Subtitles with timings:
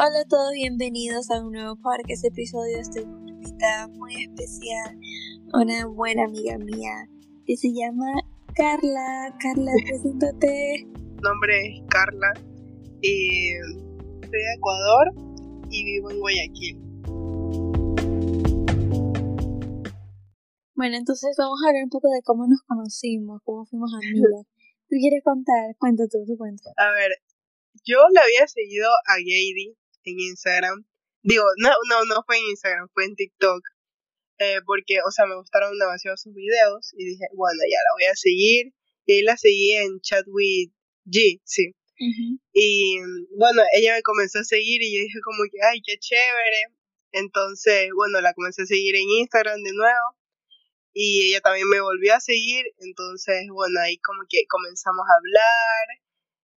[0.00, 2.78] Hola a todos, bienvenidos a un nuevo podcast episodio.
[2.78, 4.96] Estoy con una invitada muy especial,
[5.52, 7.08] una buena amiga mía
[7.44, 8.06] que se llama
[8.54, 9.36] Carla.
[9.40, 10.86] Carla, preséntate.
[10.86, 12.32] Mi nombre es Carla,
[13.02, 15.14] y soy de Ecuador
[15.68, 16.78] y vivo en Guayaquil.
[20.76, 24.46] Bueno, entonces vamos a hablar un poco de cómo nos conocimos, cómo fuimos amigas.
[24.88, 25.74] ¿Tú quieres contar?
[25.76, 26.70] Cuenta tú, tú cuenta.
[26.76, 27.10] A ver,
[27.84, 29.76] yo le había seguido a Gady
[30.08, 30.84] en Instagram.
[31.22, 33.62] Digo, no, no, no fue en Instagram, fue en TikTok.
[34.38, 38.04] Eh, porque, o sea, me gustaron demasiado sus videos y dije, bueno, ya la voy
[38.04, 38.72] a seguir.
[39.06, 40.70] Y ahí la seguí en Chat with
[41.06, 41.74] G, sí.
[42.52, 42.98] Y
[43.36, 46.74] bueno, ella me comenzó a seguir y yo dije como que, ay, qué chévere.
[47.12, 50.16] Entonces, bueno, la comencé a seguir en Instagram de nuevo.
[50.92, 52.66] Y ella también me volvió a seguir.
[52.78, 56.02] Entonces, bueno, ahí como que comenzamos a hablar.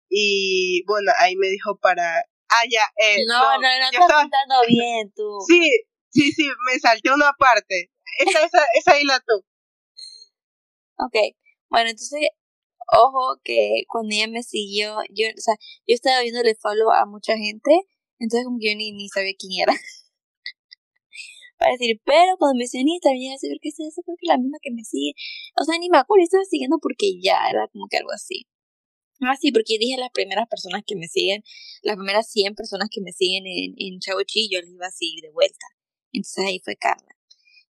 [0.10, 3.24] Y bueno, ahí me dijo para Ah, ya, eh.
[3.28, 5.40] No, no, no, estás contando bien tú.
[5.48, 5.62] Sí,
[6.10, 7.90] sí, sí, me salté una parte.
[8.20, 9.46] Esa, esa, esa tú.
[10.98, 11.16] Ok,
[11.70, 12.28] bueno, entonces,
[12.92, 15.56] ojo que cuando ella me siguió, yo, o sea,
[15.88, 17.72] yo estaba viéndole follow a mucha gente,
[18.20, 19.74] entonces como que yo ni, ni sabía quién era.
[21.58, 24.38] Para decir, pero cuando me siguió en Instagram, ya sé que es eso, porque la
[24.38, 25.14] misma que me sigue.
[25.60, 28.48] O sea, ni me acuerdo, estaba siguiendo porque ya era como que algo así.
[29.22, 31.44] Ah, sí, porque dije las primeras personas que me siguen,
[31.84, 34.16] las primeras 100 personas que me siguen en, en yo
[34.62, 35.66] les iba a seguir de vuelta.
[36.12, 37.16] Entonces ahí fue Carla.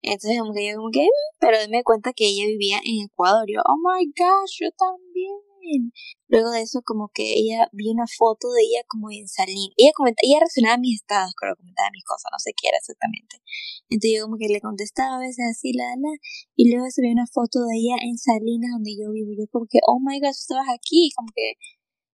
[0.03, 3.47] Entonces como que yo como que, mm", pero me cuenta que ella vivía en Ecuador.
[3.49, 5.50] Yo, oh my gosh, yo también.
[6.29, 9.73] Luego de eso, como que ella vi una foto de ella como en Salín.
[9.77, 12.79] Ella comentaba, ella reaccionaba a mis estados, creo, comentaba mis cosas, no sé qué era
[12.79, 13.43] exactamente.
[13.89, 16.13] Entonces yo como que le contestaba a veces así, la, la,
[16.57, 19.33] y luego subí una foto de ella en Salinas, donde yo vivo.
[19.37, 21.59] Yo como que, oh my gosh, estabas aquí, como que,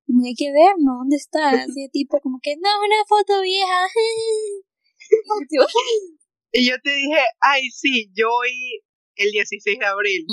[0.07, 1.53] como que hay que vernos, ¿dónde estás?
[1.71, 3.81] Así tipo, como que, no, una foto vieja.
[6.53, 8.83] y yo te dije, ay, sí, yo voy
[9.17, 10.27] el 16 de abril.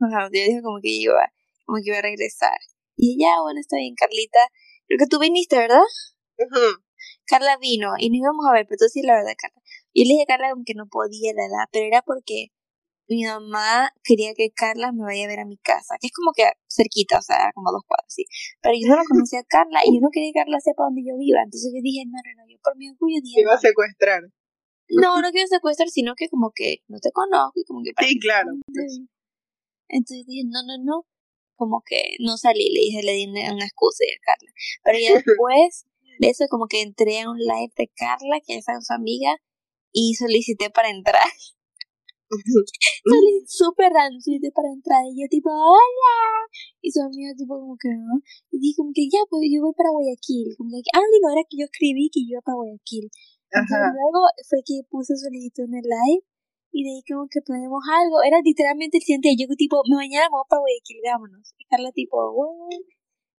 [0.00, 1.20] yo dije como que iba
[1.68, 2.56] como que iba a regresar.
[2.96, 4.40] Y ya, bueno, está bien, Carlita.
[4.88, 5.84] Creo que tú viniste, ¿verdad?
[7.26, 9.60] Carla vino y nos íbamos a ver, pero tú sí, la verdad, Carla.
[9.92, 12.48] Yo le dije a Carla que no podía, la edad, pero era porque
[13.06, 16.32] mi mamá quería que Carla me vaya a ver a mi casa, que es como
[16.32, 18.24] que cerquita, o sea, como dos cuadros, sí.
[18.64, 21.04] Pero yo no la conocía a Carla y yo no quería que Carla sepa dónde
[21.04, 21.44] yo viva.
[21.44, 23.36] Entonces yo dije, no, no, no, yo por mi orgullo dije.
[23.36, 24.22] Te iba a secuestrar.
[24.88, 27.92] No, no quiero secuestrar, sino que como que no te conozco y como que.
[28.00, 28.56] Sí, claro.
[29.88, 31.04] Entonces dije, no, no, no
[31.58, 34.50] como que no salí, le dije, le di una excusa a Carla.
[34.84, 35.84] Pero ya después
[36.18, 39.36] de eso como que entré a un live de Carla, que es su amiga,
[39.92, 41.28] y solicité para entrar.
[42.28, 46.16] Salí súper raro, solicité para entrar y yo tipo, hola.
[46.80, 48.20] Y su amiga tipo como que, ¿no?
[48.52, 50.54] Y dije como que ya, pues yo voy para Guayaquil.
[50.56, 53.10] Como que, ah, no, era que yo escribí que yo iba para Guayaquil.
[53.50, 56.24] Entonces luego fue que puse solicitud en el live
[56.70, 58.22] y de ahí como que planeamos algo.
[58.22, 59.46] Era literalmente el siguiente día.
[59.48, 61.54] Yo tipo, mañana vamos para Guayaquil, vámonos.
[61.58, 62.68] Y Carla tipo, wow.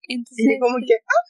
[0.10, 1.26] Entonces, y como que, ah.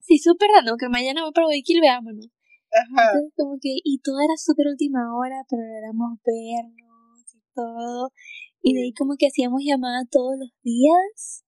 [0.00, 2.28] Sí, súper raro, que mañana vamos para Guayaquil, veámonos.
[2.72, 3.12] Ajá.
[3.12, 8.12] Entonces como que, y todo era súper última hora, pero éramos vernos y todo.
[8.62, 11.44] Y de ahí como que hacíamos llamadas todos los días.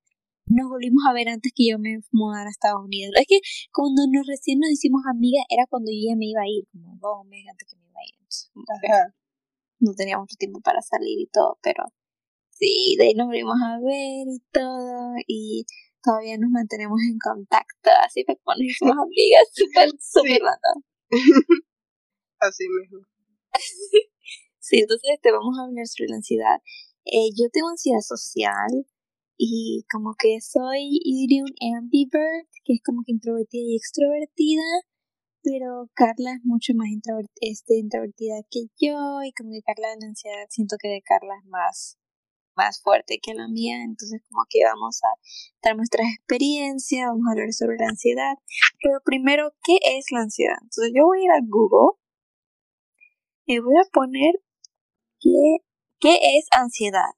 [0.47, 3.15] Nos volvimos a ver antes que yo me mudara a Estados Unidos.
[3.17, 3.39] Es que
[3.73, 6.99] cuando nos recién nos hicimos amigas era cuando yo ya me iba a ir, como
[6.99, 8.15] dos meses antes que me iba a ir.
[8.19, 9.20] Entonces, Ajá
[9.81, 11.85] no tenía mucho tiempo para salir y todo, pero
[12.51, 15.65] sí, de ahí nos volvimos a ver y todo, y
[16.03, 18.35] todavía nos mantenemos en contacto, así que
[18.79, 20.43] somos amigas, súper, súper
[22.41, 23.07] Así mismo.
[24.59, 26.57] sí, entonces te vamos a hablar sobre la ansiedad.
[27.05, 28.87] Eh, yo tengo ansiedad social
[29.37, 34.63] y como que soy, yo diría un ambivert, que es como que introvertida y extrovertida
[35.43, 36.89] pero Carla es mucho más
[37.41, 41.49] este, introvertida que yo y como que Carla la ansiedad siento que de Carla es
[41.49, 41.97] más
[42.57, 45.09] más fuerte que la mía, entonces como que vamos a
[45.63, 48.35] dar nuestras experiencias, vamos a hablar sobre la ansiedad,
[48.83, 50.57] pero primero, ¿qué es la ansiedad?
[50.61, 51.97] Entonces yo voy a ir a Google
[53.47, 54.35] y voy a poner
[55.21, 55.65] qué,
[56.01, 57.15] qué es ansiedad.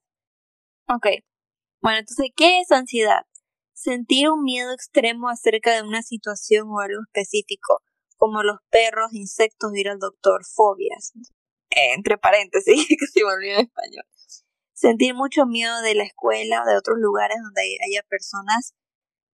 [0.87, 1.07] Ok,
[1.81, 3.25] bueno, entonces, ¿qué es ansiedad?
[3.73, 7.81] Sentir un miedo extremo acerca de una situación o algo específico
[8.23, 11.11] como los perros, insectos, ir al doctor, fobias.
[11.71, 14.05] entre paréntesis, que se volvió en español.
[14.73, 18.75] Sentir mucho miedo de la escuela o de otros lugares donde haya personas,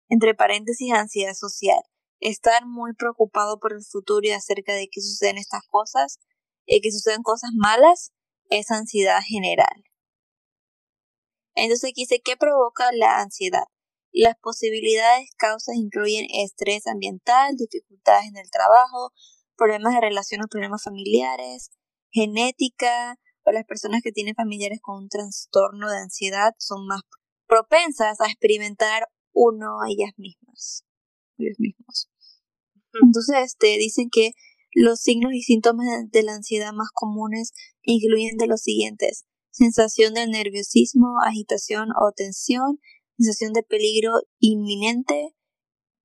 [0.07, 1.81] entre paréntesis, ansiedad social.
[2.19, 6.19] Estar muy preocupado por el futuro y acerca de que suceden estas cosas,
[6.67, 8.11] y que suceden cosas malas,
[8.51, 9.83] es ansiedad general.
[11.55, 13.65] Entonces aquí dice, ¿qué provoca la ansiedad?
[14.17, 19.11] Las posibilidades causas incluyen estrés ambiental, dificultades en el trabajo,
[19.57, 21.69] problemas de relación o problemas familiares,
[22.11, 27.01] genética, o las personas que tienen familiares con un trastorno de ansiedad son más
[27.45, 30.85] propensas a experimentar uno a ellas mismas.
[31.37, 32.09] Ellos mismos.
[33.03, 34.31] Entonces, este, dicen que
[34.71, 37.51] los signos y síntomas de la ansiedad más comunes
[37.81, 39.25] incluyen de los siguientes.
[39.51, 42.79] Sensación de nerviosismo, agitación o tensión,
[43.17, 45.35] sensación de peligro inminente,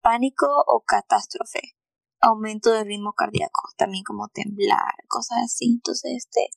[0.03, 1.75] pánico o catástrofe,
[2.21, 5.73] aumento del ritmo cardíaco, también como temblar, cosas así.
[5.75, 6.49] Entonces, este,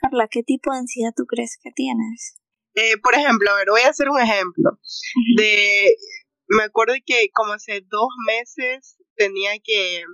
[0.00, 2.36] Carla, ¿qué tipo de ansiedad tú crees que tienes?
[2.74, 4.78] Eh, por ejemplo, a ver, voy a hacer un ejemplo.
[5.36, 5.96] De,
[6.48, 10.04] me acuerdo que como hace dos meses tenía que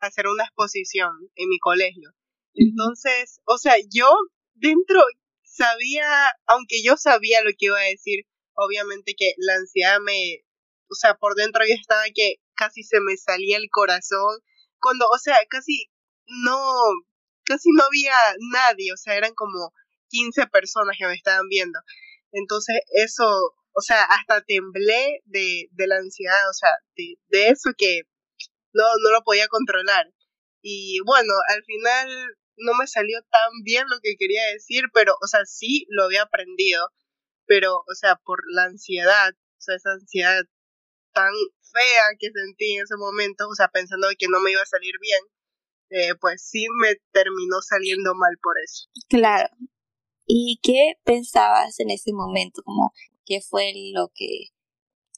[0.00, 2.10] hacer una exposición en mi colegio.
[2.54, 4.08] Entonces, o sea, yo
[4.54, 5.00] dentro
[5.42, 6.08] sabía,
[6.46, 8.24] aunque yo sabía lo que iba a decir,
[8.56, 10.44] obviamente que la ansiedad me,
[10.90, 14.40] o sea, por dentro yo estaba que casi se me salía el corazón,
[14.80, 15.90] cuando, o sea, casi
[16.26, 16.58] no,
[17.44, 18.14] casi no había
[18.52, 19.72] nadie, o sea, eran como
[20.08, 21.78] 15 personas que me estaban viendo.
[22.32, 23.24] Entonces, eso,
[23.72, 28.02] o sea, hasta temblé de, de la ansiedad, o sea, de, de eso que
[28.72, 30.06] no, no lo podía controlar.
[30.62, 35.26] Y bueno, al final no me salió tan bien lo que quería decir, pero, o
[35.26, 36.90] sea, sí lo había aprendido,
[37.46, 40.42] pero, o sea, por la ansiedad, o sea, esa ansiedad
[41.12, 41.32] tan
[41.72, 44.94] fea que sentí en ese momento, o sea, pensando que no me iba a salir
[45.00, 45.20] bien,
[45.90, 48.88] eh, pues sí me terminó saliendo mal por eso.
[49.08, 49.48] Claro.
[50.26, 52.62] ¿Y qué pensabas en ese momento?
[52.64, 52.92] Como,
[53.24, 54.48] ¿qué fue lo que,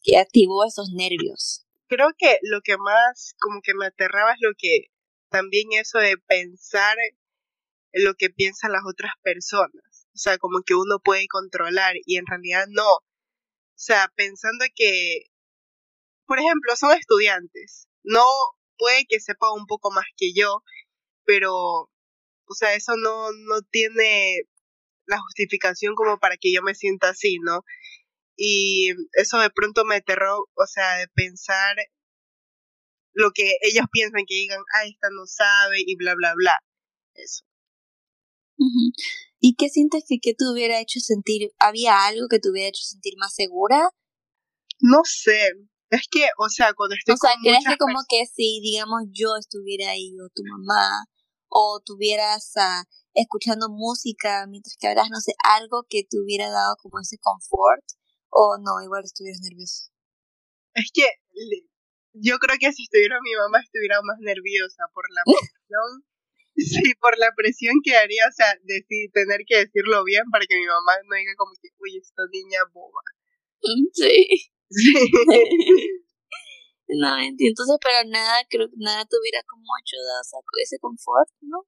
[0.02, 1.66] que activó esos nervios?
[1.88, 4.88] Creo que lo que más como que me aterraba es lo que
[5.30, 6.96] también eso de pensar
[7.92, 9.87] en lo que piensan las otras personas.
[10.18, 12.94] O sea, como que uno puede controlar y en realidad no.
[12.96, 13.02] O
[13.76, 15.26] sea, pensando que,
[16.26, 17.86] por ejemplo, son estudiantes.
[18.02, 18.24] No
[18.76, 20.64] puede que sepa un poco más que yo,
[21.24, 24.40] pero, o sea, eso no, no tiene
[25.06, 27.64] la justificación como para que yo me sienta así, ¿no?
[28.36, 31.76] Y eso de pronto me aterró, o sea, de pensar
[33.12, 36.58] lo que ellos piensan que digan, ah, esta no sabe y bla, bla, bla.
[37.14, 37.44] Eso.
[39.40, 41.52] ¿Y qué sientes que, que te hubiera hecho sentir?
[41.58, 43.90] ¿Había algo que te hubiera hecho sentir más segura?
[44.80, 45.52] No sé.
[45.90, 49.36] Es que, o sea, cuando estoy O sea, ¿crees que como que si, digamos, yo
[49.38, 51.06] estuviera ahí o tu mamá
[51.48, 56.76] o tuvieras uh, escuchando música mientras que hablas, no sé, algo que te hubiera dado
[56.82, 57.84] como ese confort
[58.28, 59.88] o no, igual estuvieras nervioso?
[60.74, 61.04] Es que
[62.12, 66.04] yo creo que si estuviera mi mamá estuviera más nerviosa por la presión.
[66.58, 70.56] Sí, por la presión que haría, o sea, de tener que decirlo bien para que
[70.56, 73.02] mi mamá no diga como que, uy, esta niña boba.
[73.92, 74.50] Sí.
[74.70, 74.92] Sí.
[76.88, 81.66] no, entonces, pero nada, creo que nada tuviera como ayudado a ese confort, ¿no?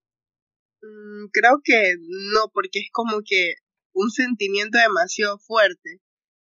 [0.83, 1.95] Mm, creo que
[2.35, 3.55] no, porque es como que
[3.93, 6.01] un sentimiento demasiado fuerte.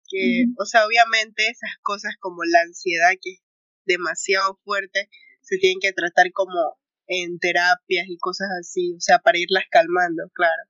[0.08, 3.42] Que, o sea, obviamente esas cosas como la ansiedad que es
[3.86, 5.08] demasiado fuerte,
[5.40, 6.76] se tienen que tratar como
[7.12, 10.62] en terapias y cosas así, o sea, para irlas calmando, claro.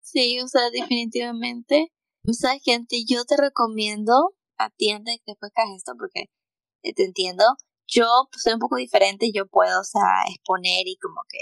[0.00, 1.92] Sí, o sea, definitivamente.
[2.32, 3.04] ¿Sabes, gente?
[3.08, 6.30] Yo te recomiendo, atiende después que hagas esto porque
[6.82, 7.44] eh, te entiendo.
[7.88, 11.40] Yo pues, soy un poco diferente, yo puedo, o sea, exponer y como que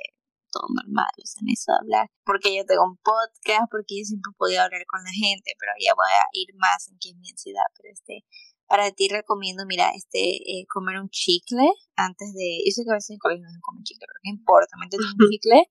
[0.50, 4.30] todo normal, o sea, en eso hablar, porque yo tengo un podcast, porque yo siempre
[4.34, 7.16] he podido hablar con la gente, pero ya voy a ir más en qué es
[7.16, 8.24] mi ansiedad, pero este,
[8.70, 12.94] para ti recomiendo, mira, este, eh, comer un chicle antes de, yo sé que a
[12.94, 15.66] veces en colegio no se come chicle, pero no importa, métete un chicle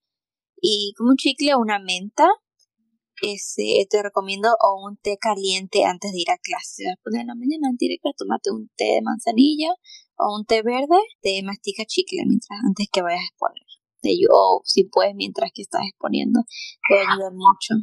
[0.61, 2.27] y como un chicle o una menta,
[3.21, 6.83] ese, te recomiendo o un té caliente antes de ir a clase.
[6.91, 9.71] Después de la mañana antes de ir a tomate un té de manzanilla
[10.17, 13.63] o un té verde, te mastica chicle mientras antes que vayas a exponer.
[14.29, 16.43] o si puedes mientras que estás exponiendo,
[16.87, 17.75] puede ayudar mucho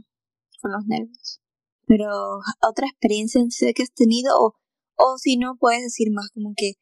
[0.60, 1.40] con los nervios.
[1.86, 3.40] Pero otra experiencia
[3.74, 4.56] que has tenido o,
[4.96, 6.74] o si no puedes decir más como que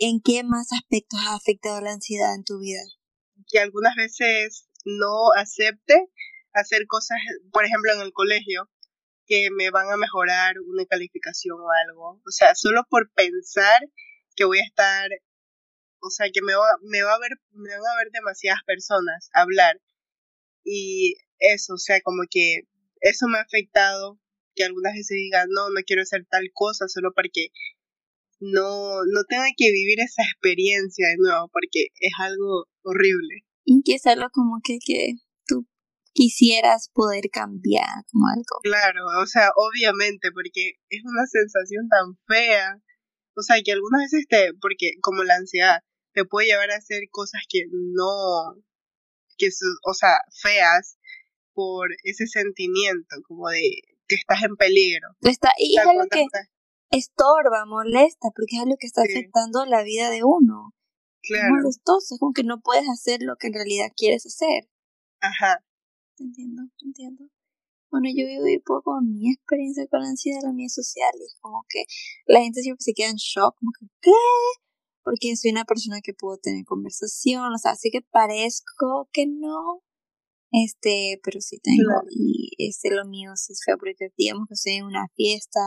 [0.00, 2.82] en qué más aspectos ha afectado la ansiedad en tu vida.
[3.48, 6.08] Que algunas veces no acepte
[6.52, 7.18] hacer cosas,
[7.52, 8.68] por ejemplo, en el colegio,
[9.26, 12.20] que me van a mejorar una calificación o algo.
[12.26, 13.80] O sea, solo por pensar
[14.34, 15.08] que voy a estar,
[16.00, 19.30] o sea, que me va, me va a ver, me van a ver demasiadas personas
[19.32, 19.80] hablar.
[20.64, 22.62] Y eso, o sea, como que
[23.00, 24.18] eso me ha afectado,
[24.60, 27.48] que algunas veces digan, no, no quiero hacer tal cosa, solo porque
[28.40, 33.40] no, no tenga que vivir esa experiencia de nuevo, porque es algo horrible.
[33.64, 35.14] Y que es algo como que, que
[36.12, 38.60] quisieras poder cambiar como algo.
[38.62, 42.76] Claro, o sea, obviamente, porque es una sensación tan fea.
[43.34, 45.80] O sea, que algunas veces te, porque como la ansiedad,
[46.12, 48.60] te puede llevar a hacer cosas que no,
[49.38, 49.48] que,
[49.86, 50.98] o sea, feas
[51.54, 55.08] por ese sentimiento como de que estás en peligro.
[55.22, 56.26] Está, y es algo que
[56.90, 60.74] estorba, molesta, porque es algo que está afectando la vida de uno.
[61.22, 61.46] Claro.
[61.46, 64.68] Es molestoso, es como que no puedes hacer lo que en realidad quieres hacer.
[65.20, 65.64] Ajá.
[66.16, 67.24] Te entiendo, te entiendo.
[67.90, 71.36] Bueno, yo vivo un poco mi experiencia con la ansiedad, la mía social, y es
[71.40, 71.84] como que
[72.26, 74.10] la gente siempre se queda en shock, como que, ¿qué?
[75.02, 79.82] Porque soy una persona que puedo tener conversación, o sea, así que parezco que no,
[80.50, 84.84] este, pero sí tengo, y este, lo mío sí fue porque digamos que estoy en
[84.84, 85.60] una fiesta,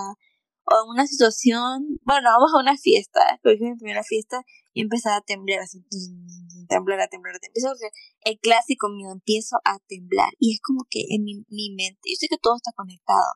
[0.65, 5.17] o en una situación, bueno, vamos a una fiesta, porque mi primera fiesta y empezaba
[5.17, 5.83] a temblar así,
[6.69, 7.75] temblar, a temblar, a temblar.
[8.21, 12.15] El clásico mío, empiezo a temblar y es como que en mi, mi mente, yo
[12.17, 13.33] sé que todo está conectado,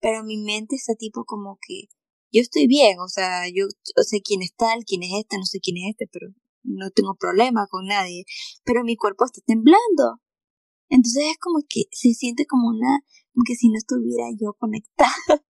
[0.00, 1.88] pero mi mente está tipo como que
[2.32, 3.66] yo estoy bien, o sea, yo
[4.02, 6.28] sé quién es tal, quién es este, no sé quién es este, pero
[6.62, 8.24] no tengo problema con nadie,
[8.64, 10.20] pero mi cuerpo está temblando.
[10.90, 13.00] Entonces es como que se siente como una,
[13.32, 15.10] como que si no estuviera yo conectada.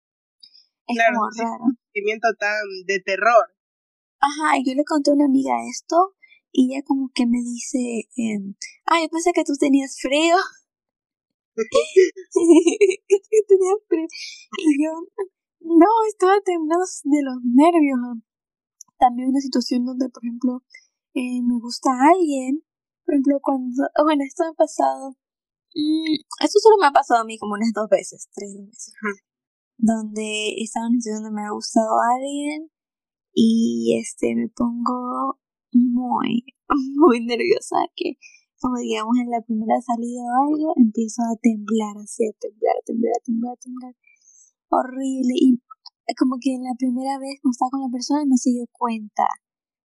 [0.89, 1.65] Es como raro.
[1.65, 3.45] Un sentimiento tan de terror.
[4.19, 6.15] Ajá, y yo le conté a una amiga esto
[6.51, 8.41] y ella como que me dice, eh,
[8.85, 10.35] ah, yo pensé que tú tenías frío.
[11.55, 14.07] que tenías frío.
[14.57, 14.91] Y yo,
[15.61, 17.99] no, estaba temblando de los nervios.
[18.97, 20.63] También una situación donde, por ejemplo,
[21.13, 22.63] eh, me gusta alguien.
[23.05, 25.18] Por ejemplo, cuando, bueno, esto me ha pasado.
[25.75, 28.93] Mm, esto solo me ha pasado a mí como unas dos veces, tres veces.
[29.77, 32.69] Donde estaba en un donde me ha gustado alguien
[33.33, 35.39] y este me pongo
[35.71, 36.43] muy,
[36.95, 38.17] muy nerviosa que
[38.59, 42.83] como digamos en la primera salida o algo empiezo a temblar así, a temblar, a
[42.85, 43.95] temblar, a temblar, a temblar.
[44.69, 45.33] Horrible.
[45.35, 45.61] Y
[46.17, 49.23] como que en la primera vez como estaba con la persona no se dio cuenta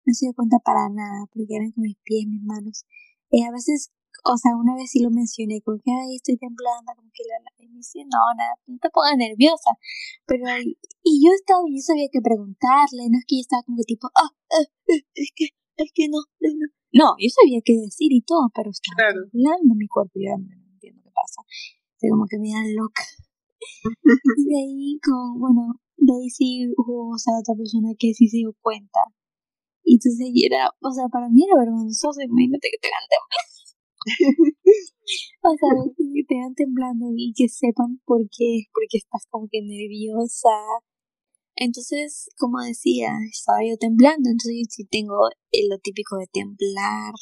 [0.07, 2.85] no se dio cuenta para nada porque eran con mis pies, mis manos.
[3.31, 3.91] Y a veces
[4.25, 7.37] o sea, una vez sí lo mencioné, como que, ay, estoy temblando, como que la,
[7.45, 9.77] la y me dice, no, nada, no te pongas nerviosa.
[10.25, 10.45] Pero,
[11.05, 14.09] y yo estaba, yo sabía que preguntarle, no es que yo estaba como que tipo,
[14.17, 14.67] ah, ah
[15.15, 16.25] es que, es que no,
[16.93, 20.73] no, yo sabía qué decir y todo, pero estaba temblando mi cuerpo y ahora no
[20.73, 21.45] entiendo qué pasa.
[21.93, 23.05] Estoy como que me dan loca.
[24.41, 28.29] y de ahí, como, bueno, de ahí sí hubo, o sea, otra persona que sí
[28.29, 29.01] se dio cuenta.
[29.85, 33.05] Y entonces era, o sea, para mí era vergonzoso, imagínate que te hagan
[35.43, 40.49] o sea, que te temblando y que sepan por qué, porque estás como que nerviosa.
[41.57, 45.29] Entonces, como decía, estaba yo temblando, entonces sí tengo
[45.71, 47.15] lo típico de temblar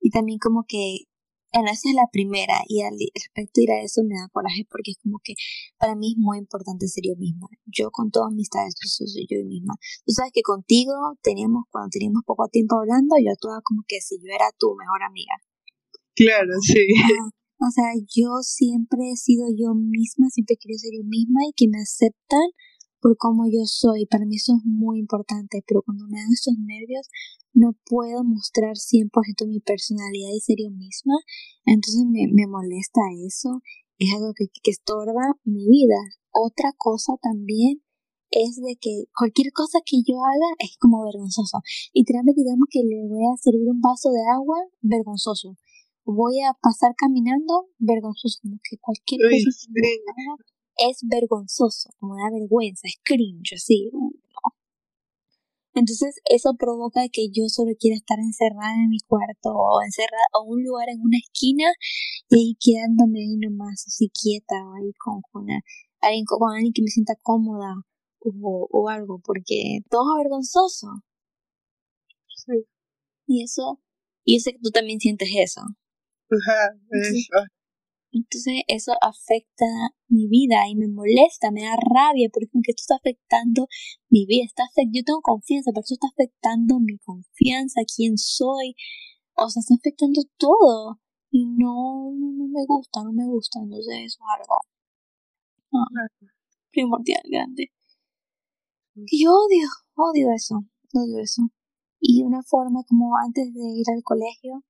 [0.00, 1.04] y también como que,
[1.52, 4.92] bueno, esa es la primera y al respecto ir a eso me da coraje porque
[4.92, 5.34] es como que
[5.78, 7.48] para mí es muy importante ser yo misma.
[7.66, 9.74] Yo con todas mis amistades soy yo misma.
[10.04, 10.92] Tú sabes que contigo
[11.22, 15.02] teníamos, cuando teníamos poco tiempo hablando, yo actuaba como que si yo era tu mejor
[15.02, 15.34] amiga.
[16.16, 16.86] Claro, sí.
[17.60, 21.52] O sea, yo siempre he sido yo misma, siempre he querido ser yo misma y
[21.56, 22.52] que me aceptan
[23.00, 24.04] por cómo yo soy.
[24.04, 27.08] Para mí eso es muy importante, pero cuando me dan estos nervios
[27.54, 31.14] no puedo mostrar 100% mi personalidad y ser yo misma.
[31.64, 33.62] Entonces me, me molesta eso.
[33.96, 35.96] Es algo que, que estorba mi vida.
[36.32, 37.80] Otra cosa también
[38.30, 41.60] es de que cualquier cosa que yo haga es como vergonzoso.
[41.94, 45.56] Literalmente digamos que le voy a servir un vaso de agua, vergonzoso
[46.06, 49.68] voy a pasar caminando vergonzoso, como que cualquier cosa
[50.78, 53.90] es vergonzoso, como da vergüenza, es cringe, así.
[55.74, 60.44] Entonces eso provoca que yo solo quiera estar encerrada en mi cuarto o encerrada o
[60.44, 61.64] un lugar en una esquina
[62.30, 65.46] y ahí quedándome ahí nomás así quieta o ahí con, con,
[66.00, 67.74] alguien, con alguien que me sienta cómoda
[68.20, 70.86] o, o algo porque todo es vergonzoso.
[72.28, 72.64] Sí.
[73.26, 73.80] Y eso,
[74.24, 75.60] y yo sé que tú también sientes eso.
[78.12, 78.92] Entonces, eso.
[79.02, 79.66] afecta
[80.08, 83.68] mi vida y me molesta, me da rabia, porque aunque esto está afectando
[84.08, 88.74] mi vida, está yo tengo confianza, pero esto está afectando mi confianza, quién soy,
[89.36, 91.00] o sea, está afectando todo.
[91.30, 94.56] Y no, no, me gusta, no me gusta, entonces eso es algo
[96.70, 97.72] primordial, grande.
[98.94, 100.64] Y odio, odio eso,
[100.94, 101.42] odio eso.
[102.00, 104.62] Y una forma como antes de ir al colegio,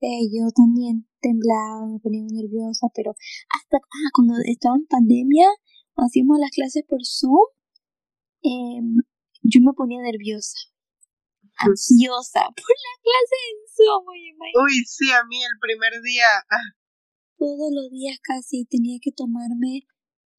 [0.00, 5.48] eh, yo también temblaba, me ponía muy nerviosa, pero hasta ah, cuando estaba en pandemia,
[5.96, 7.48] hacíamos las clases por Zoom,
[8.42, 8.96] em,
[9.42, 10.58] yo me ponía nerviosa,
[11.56, 14.04] ansiosa por la clase en Zoom.
[14.62, 16.76] Uy, sí, a mí el primer día, ah,
[17.38, 19.86] todos los días casi tenía que tomarme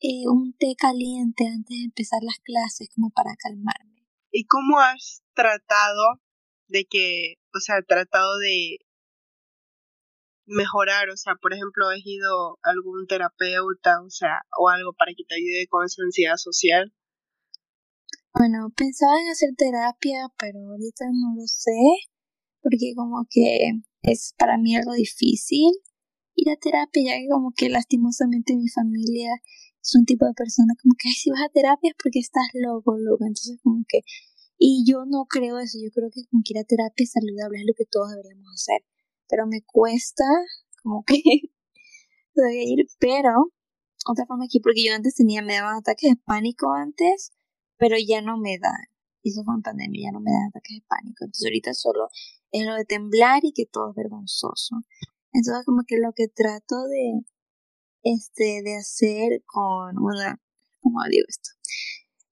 [0.01, 4.05] eh, un té caliente antes de empezar las clases como para calmarme.
[4.31, 6.21] ¿Y cómo has tratado
[6.67, 8.77] de que, o sea, tratado de
[10.47, 15.11] mejorar, o sea, por ejemplo, has ido a algún terapeuta, o sea, o algo para
[15.15, 16.93] que te ayude con esa ansiedad social?
[18.33, 21.77] Bueno, pensaba en hacer terapia, pero ahorita no lo sé,
[22.61, 25.71] porque como que es para mí algo difícil
[26.35, 29.29] ir a terapia, ya que como que lastimosamente mi familia
[29.81, 32.95] es un tipo de persona como que, si vas a terapia es porque estás loco,
[32.97, 34.01] loco, entonces como que,
[34.57, 37.65] y yo no creo eso, yo creo que como que ir a terapia saludable, es
[37.65, 38.81] lo que todos deberíamos hacer
[39.29, 40.23] pero me cuesta
[40.83, 41.21] como que
[42.35, 43.51] ir, pero
[44.05, 47.31] otra forma aquí, porque yo antes tenía, me daban ataques de pánico antes,
[47.77, 48.87] pero ya no me dan.
[49.23, 51.25] Eso fue pandemia, ya no me dan ataques de pánico.
[51.25, 52.07] Entonces ahorita solo
[52.51, 54.75] es lo de temblar y que todo es vergonzoso.
[55.33, 57.21] Entonces como que lo que trato de,
[58.03, 60.39] este, de hacer con una,
[60.79, 61.49] ¿cómo digo esto?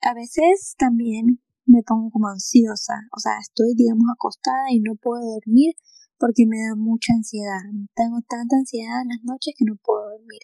[0.02, 5.22] A veces también me pongo como ansiosa, o sea, estoy, digamos, acostada y no puedo
[5.22, 5.74] dormir
[6.18, 7.62] porque me da mucha ansiedad.
[7.96, 10.42] Tengo tanta ansiedad en las noches que no puedo dormir.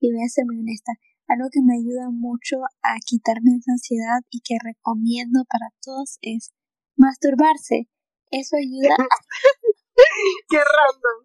[0.00, 0.92] Y voy a ser muy honesta,
[1.26, 6.50] algo que me ayuda mucho a quitarme esa ansiedad y que recomiendo para todos es
[6.96, 7.88] masturbarse.
[8.30, 8.96] Eso ayuda.
[10.48, 11.18] ¡Qué random!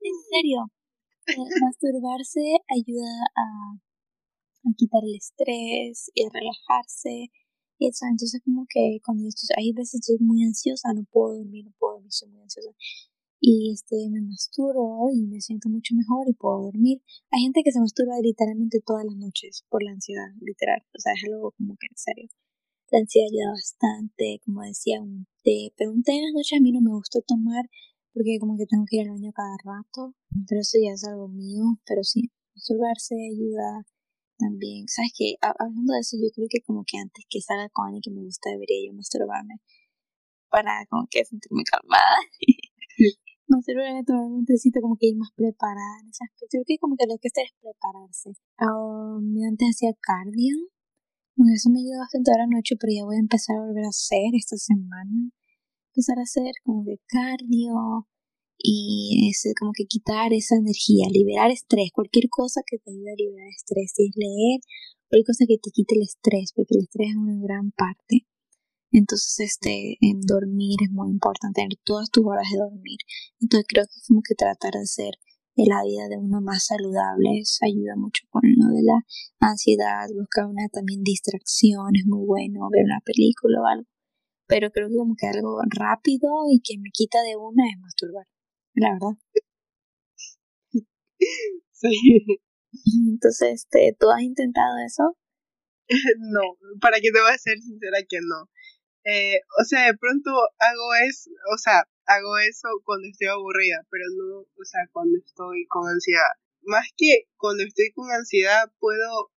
[0.00, 0.72] En serio,
[1.60, 2.40] masturbarse
[2.70, 3.76] ayuda a,
[4.64, 7.30] a quitar el estrés y a relajarse
[7.78, 11.64] y entonces como que cuando yo estoy, hay veces estoy muy ansiosa, no puedo dormir,
[11.66, 12.70] no puedo dormir, estoy muy ansiosa.
[13.40, 17.00] Y este, me masturo y me siento mucho mejor y puedo dormir.
[17.30, 20.82] Hay gente que se masturba literalmente todas las noches por la ansiedad, literal.
[20.92, 22.28] O sea, es algo como que en serio.
[22.90, 25.72] La ansiedad ayuda bastante, como decía, un té.
[25.76, 27.70] Pero un té en las noches a mí no me gusta tomar
[28.12, 30.16] porque como que tengo que ir al baño cada rato.
[30.48, 31.78] Pero eso ya es algo mío.
[31.86, 33.86] Pero sí, masturbarse ayuda
[34.38, 35.34] también, ¿sabes qué?
[35.42, 38.22] Hablando de eso, yo creo que como que antes que salga con alguien que me
[38.22, 39.60] gusta, debería yo masturbarme
[40.48, 42.16] para como que sentirme calmada.
[43.48, 46.46] masturbarme, tomarme un tecito, como que ir más preparada en ese aspecto.
[46.50, 48.30] Creo que como que lo que hacer es prepararse.
[48.60, 50.56] Um, yo antes hacía cardio.
[51.36, 53.94] Bueno, eso me ayuda bastante ahora noche, pero ya voy a empezar a volver a
[53.94, 55.30] hacer esta semana.
[55.94, 58.08] Empezar a hacer como que cardio,
[58.58, 63.16] y es como que quitar esa energía, liberar estrés, cualquier cosa que te ayude a
[63.16, 64.60] liberar estrés, si es leer,
[65.08, 68.26] cualquier cosa que te quite el estrés, porque el estrés es una gran parte.
[68.90, 72.98] Entonces, este, en dormir es muy importante, tener todas tus horas de dormir.
[73.40, 75.14] Entonces, creo que es como que tratar de hacer
[75.56, 79.04] la vida de uno más saludable ayuda mucho con lo de la
[79.40, 83.88] ansiedad, buscar una también distracción, es muy bueno ver una película o algo.
[84.46, 88.26] Pero creo que como que algo rápido y que me quita de una es masturbar
[88.78, 89.16] la verdad.
[91.72, 92.24] Sí.
[93.12, 95.16] Entonces, este, ¿tú has intentado eso?
[96.18, 96.40] no,
[96.80, 98.48] para que te voy a ser sincera que no.
[99.04, 104.04] Eh, o sea, de pronto hago eso, o sea, hago eso cuando estoy aburrida, pero
[104.16, 106.32] no, o sea, cuando estoy con ansiedad.
[106.62, 109.30] Más que cuando estoy con ansiedad puedo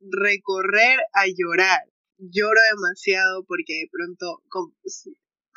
[0.00, 1.82] recorrer a llorar.
[2.18, 4.42] Lloro demasiado porque de pronto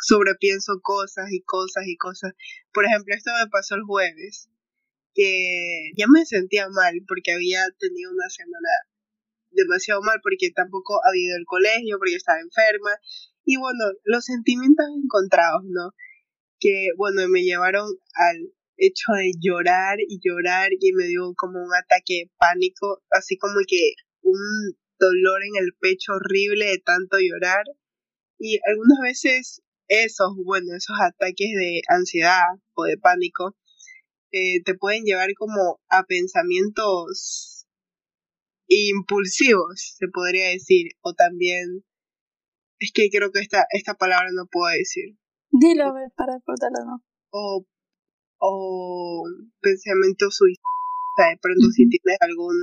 [0.02, 2.34] sobrepienso cosas y cosas y cosas.
[2.74, 4.50] Por ejemplo, esto me pasó el jueves,
[5.14, 8.70] que ya me sentía mal porque había tenido una semana
[9.52, 12.92] demasiado mal porque tampoco había ido al colegio, porque estaba enferma.
[13.46, 15.94] Y bueno, los sentimientos encontrados, ¿no?
[16.60, 21.74] Que bueno, me llevaron al hecho de llorar y llorar y me dio como un
[21.76, 24.40] ataque de pánico, así como que un
[25.00, 27.66] dolor en el pecho horrible de tanto llorar.
[28.40, 29.62] Y algunas veces
[29.92, 33.58] esos, bueno, esos ataques de ansiedad o de pánico
[34.32, 37.68] eh, te pueden llevar como a pensamientos
[38.68, 41.84] impulsivos, se podría decir, o también,
[42.80, 45.18] es que creo que esta, esta palabra no puedo decir.
[45.52, 47.04] Dilo, a ver, para cortarlo, ¿no?
[47.32, 47.66] O,
[48.40, 49.24] o
[49.60, 52.56] pensamientos suicidas, o sea, de pronto si tienes algún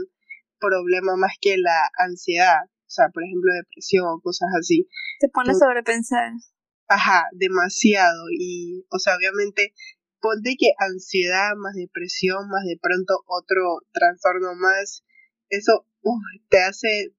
[0.58, 4.88] problema más que la ansiedad, o sea, por ejemplo, depresión o cosas así.
[5.20, 6.32] Te pones a sobrepensar.
[6.88, 8.24] Ajá, demasiado.
[8.30, 9.74] Y, o sea, obviamente,
[10.20, 15.04] ponte que ansiedad más depresión, más de pronto otro trastorno más,
[15.50, 15.86] eso
[16.48, 17.14] te hace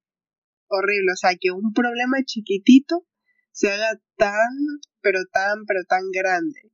[0.67, 1.12] horrible.
[1.13, 3.05] O sea, que un problema chiquitito
[3.51, 6.71] se haga tan, pero tan, pero tan grande.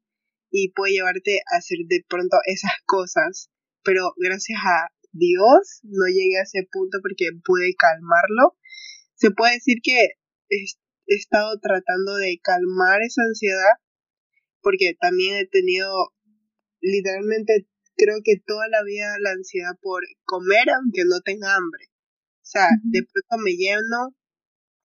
[0.49, 3.49] Y puede llevarte a hacer de pronto esas cosas.
[3.83, 8.57] Pero gracias a Dios no llegué a ese punto porque pude calmarlo.
[9.15, 10.11] Se puede decir que
[11.07, 13.77] he estado tratando de calmar esa ansiedad
[14.61, 15.91] porque también he tenido
[16.81, 21.85] literalmente creo que toda la vida la ansiedad por comer aunque no tenga hambre.
[22.41, 24.15] O sea, de pronto me lleno,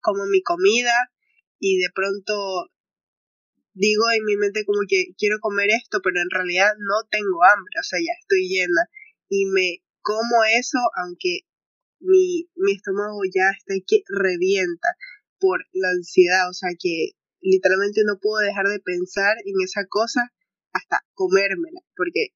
[0.00, 0.94] como mi comida
[1.58, 2.70] y de pronto
[3.74, 7.74] digo en mi mente como que quiero comer esto, pero en realidad no tengo hambre,
[7.78, 8.88] o sea, ya estoy llena.
[9.28, 11.40] Y me como eso aunque
[12.00, 14.88] mi, mi estómago ya está que revienta
[15.40, 20.30] por la ansiedad, o sea que literalmente no puedo dejar de pensar en esa cosa
[20.72, 22.28] hasta comérmela, porque,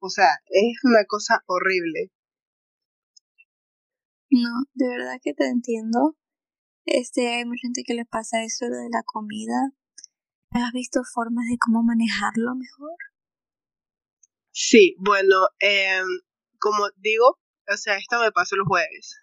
[0.00, 2.10] o sea, es una cosa horrible.
[4.30, 6.16] No, de verdad que te entiendo.
[6.84, 9.72] Este, hay mucha gente que le pasa eso de la comida.
[10.50, 12.96] ¿Has visto formas de cómo manejarlo mejor?
[14.52, 16.02] Sí, bueno, eh,
[16.58, 17.38] como digo,
[17.72, 19.16] o sea, esto me pasó el jueves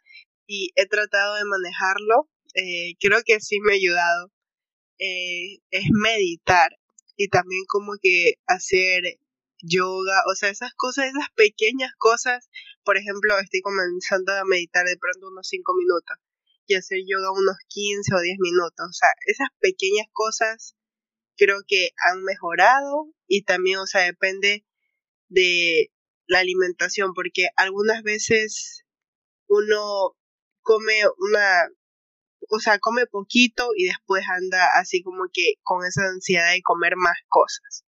[0.45, 2.29] y he tratado de manejarlo.
[2.55, 4.31] Eh, creo que sí me ha ayudado.
[4.99, 6.77] Eh, es meditar
[7.17, 9.03] y también como que hacer
[9.61, 12.49] yoga, o sea, esas cosas, esas pequeñas cosas.
[12.83, 16.17] Por ejemplo, estoy comenzando a meditar de pronto unos 5 minutos
[16.67, 18.87] y hacer yoga unos 15 o 10 minutos.
[18.89, 20.75] O sea, esas pequeñas cosas
[21.37, 24.65] creo que han mejorado y también, o sea, depende
[25.29, 25.91] de
[26.27, 28.85] la alimentación, porque algunas veces
[29.47, 30.15] uno
[30.61, 31.67] come una,
[32.49, 36.95] o sea, come poquito y después anda así como que con esa ansiedad de comer
[36.95, 37.85] más cosas.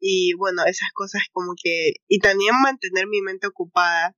[0.00, 4.16] Y bueno, esas cosas como que, y también mantener mi mente ocupada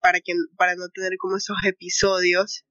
[0.00, 2.64] para que, para no tener como esos episodios.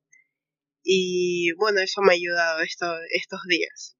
[0.83, 3.97] Y bueno, eso me ha ayudado esto, estos días.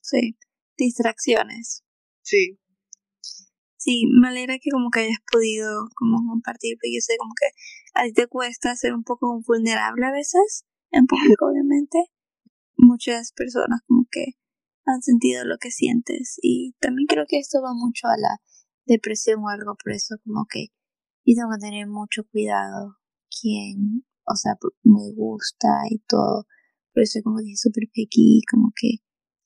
[0.00, 0.36] Sí,
[0.76, 1.84] distracciones.
[2.22, 2.58] Sí.
[3.76, 7.48] Sí, me alegra que como que hayas podido como compartir, porque yo sé como que
[7.94, 11.98] a ti te cuesta ser un poco vulnerable a veces, en público obviamente.
[12.76, 14.34] Muchas personas como que
[14.84, 18.40] han sentido lo que sientes y también creo que esto va mucho a la
[18.86, 20.68] depresión o algo, por eso como que
[21.24, 22.96] y tengo que tener mucho cuidado
[23.30, 26.46] quién, o sea, me gusta y todo.
[26.92, 28.98] Por eso como dije súper pequeño, como que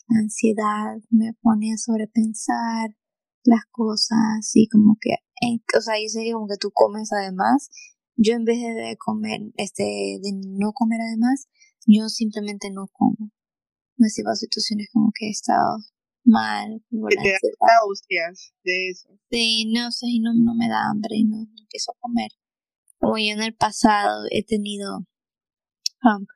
[0.08, 2.96] la ansiedad me pone a sobrepensar
[3.44, 5.10] las cosas y como que,
[5.76, 7.68] o sea, yo sé que como que tú comes además,
[8.16, 11.48] yo en vez de comer, este, de no comer además,
[11.86, 13.30] yo simplemente no como.
[13.96, 15.78] Me sido situaciones como que he estado
[16.24, 16.82] mal.
[16.90, 17.78] Te da
[18.64, 19.08] de eso.
[19.30, 22.30] Sí, no sé, y no, no me da hambre y no, no empiezo a comer.
[22.98, 24.98] Como yo en el pasado he tenido
[26.02, 26.26] um,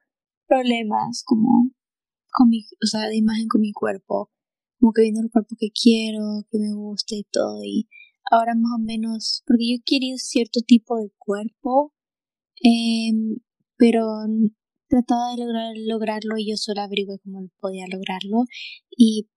[0.46, 1.70] problemas como
[2.32, 4.30] con mi, o sea, de imagen con mi cuerpo,
[4.78, 7.88] como que viendo el cuerpo que quiero, que me gusta y todo, y
[8.30, 11.92] ahora más o menos, porque yo quería cierto tipo de cuerpo,
[12.62, 13.12] eh,
[13.76, 14.04] pero
[14.88, 18.44] trataba de lograr, lograrlo y yo solo averigué cómo podía lograrlo.
[18.90, 19.28] Y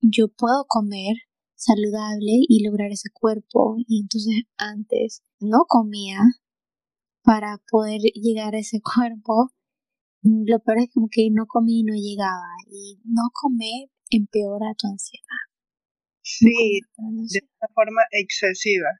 [0.00, 1.16] yo puedo comer
[1.54, 3.76] saludable y lograr ese cuerpo.
[3.86, 6.20] Y entonces antes no comía
[7.22, 9.50] para poder llegar a ese cuerpo.
[10.22, 12.56] Lo peor es como que no comí y no llegaba.
[12.70, 15.45] Y no comer empeora tu ansiedad
[16.26, 18.90] sí de una forma excesiva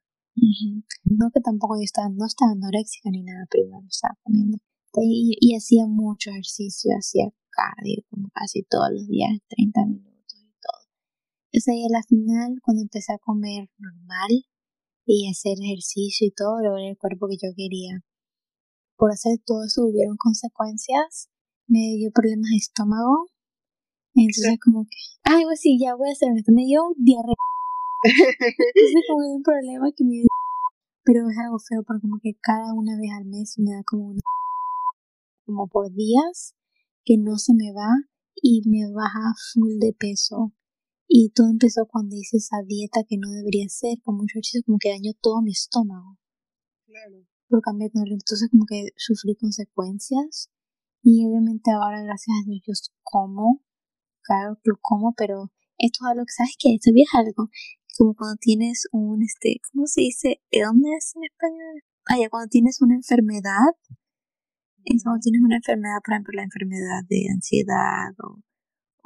[1.05, 4.59] no que tampoco yo estaba no estaba anoréxica ni nada pero no estaba comiendo
[5.03, 10.17] y, y hacía mucho ejercicio hacía cardio como casi todos los días 30 minutos
[11.57, 14.45] esa y a la final, cuando empecé a comer normal
[15.07, 18.05] y hacer ejercicio y todo, logré el cuerpo que yo quería.
[18.97, 21.31] Por hacer todo eso hubieron consecuencias,
[21.67, 23.29] me dio problemas de estómago.
[24.17, 27.35] Entonces como que, ay, pues sí, ya voy a hacer esto, me dio diarrea.
[28.03, 30.27] Entonces como un problema que me dio
[31.05, 34.09] pero es algo feo porque como que cada una vez al mes me da como
[34.09, 34.21] una
[35.47, 36.57] como por días
[37.05, 37.95] que no se me va
[38.35, 40.53] y me baja full de peso
[41.09, 44.79] y todo empezó cuando hice esa dieta que no debería ser, con mucho ejercicio, como
[44.79, 46.19] que dañó todo mi estómago.
[46.87, 47.27] Claro.
[47.49, 50.51] Por cambiar, entonces como que sufrí consecuencias.
[51.03, 52.73] Y obviamente ahora, gracias a Dios, yo
[53.05, 53.63] como,
[54.27, 56.75] claro, lo como, pero esto es algo que, ¿sabes qué?
[56.75, 57.49] Esto es algo
[57.97, 60.41] como cuando tienes un, este, ¿cómo se dice?
[60.51, 61.83] ¿Illness en español?
[62.07, 63.73] Ah, ya, cuando tienes una enfermedad,
[64.85, 68.43] es cuando tienes una enfermedad, por ejemplo, la enfermedad de ansiedad o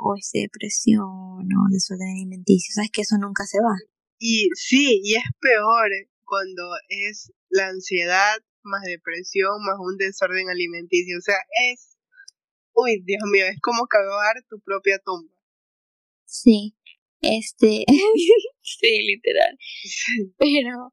[0.00, 3.76] o es depresión o desorden alimenticio, sabes que eso nunca se va.
[4.18, 5.90] Y sí, y es peor
[6.24, 11.37] cuando es la ansiedad más depresión más un desorden alimenticio, o sea,
[11.72, 11.89] es,
[12.74, 15.35] uy, Dios mío, es como cavar tu propia tumba.
[16.24, 16.74] Sí,
[17.20, 17.85] este,
[18.62, 19.59] sí, literal.
[20.38, 20.92] Pero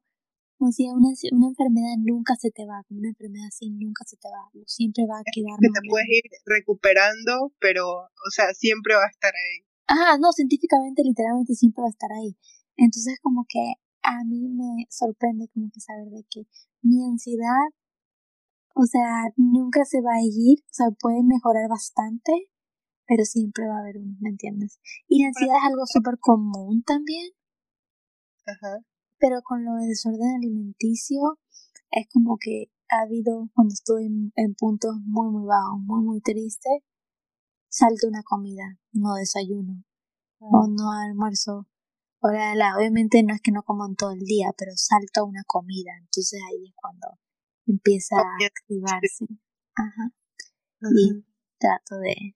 [0.60, 4.26] o sea, una, una enfermedad nunca se te va, una enfermedad así nunca se te
[4.26, 5.54] va, siempre va a quedar.
[5.60, 9.62] Que te puedes ir recuperando, pero, o sea, siempre va a estar ahí.
[9.86, 12.34] Ah, no, científicamente, literalmente siempre va a estar ahí.
[12.76, 16.42] Entonces, como que a mí me sorprende como que saber de que
[16.82, 17.70] mi ansiedad,
[18.78, 22.32] o sea, nunca se va a ir, o sea, puede mejorar bastante,
[23.08, 24.78] pero siempre va a haber un, ¿me entiendes?
[25.08, 27.32] Y la ansiedad es algo súper común también.
[28.46, 28.78] Ajá.
[29.18, 31.40] Pero con lo de desorden alimenticio,
[31.90, 36.68] es como que ha habido, cuando estoy en, puntos muy, muy bajos, muy, muy triste,
[37.68, 39.82] salto una comida, no desayuno,
[40.38, 41.66] o no almuerzo.
[42.20, 45.90] Ahora, obviamente no es que no como en todo el día, pero salto una comida,
[45.98, 47.08] entonces ahí es cuando
[47.68, 49.26] empieza a activarse.
[49.74, 50.12] Ajá.
[50.80, 51.24] Y
[51.58, 52.34] trato de,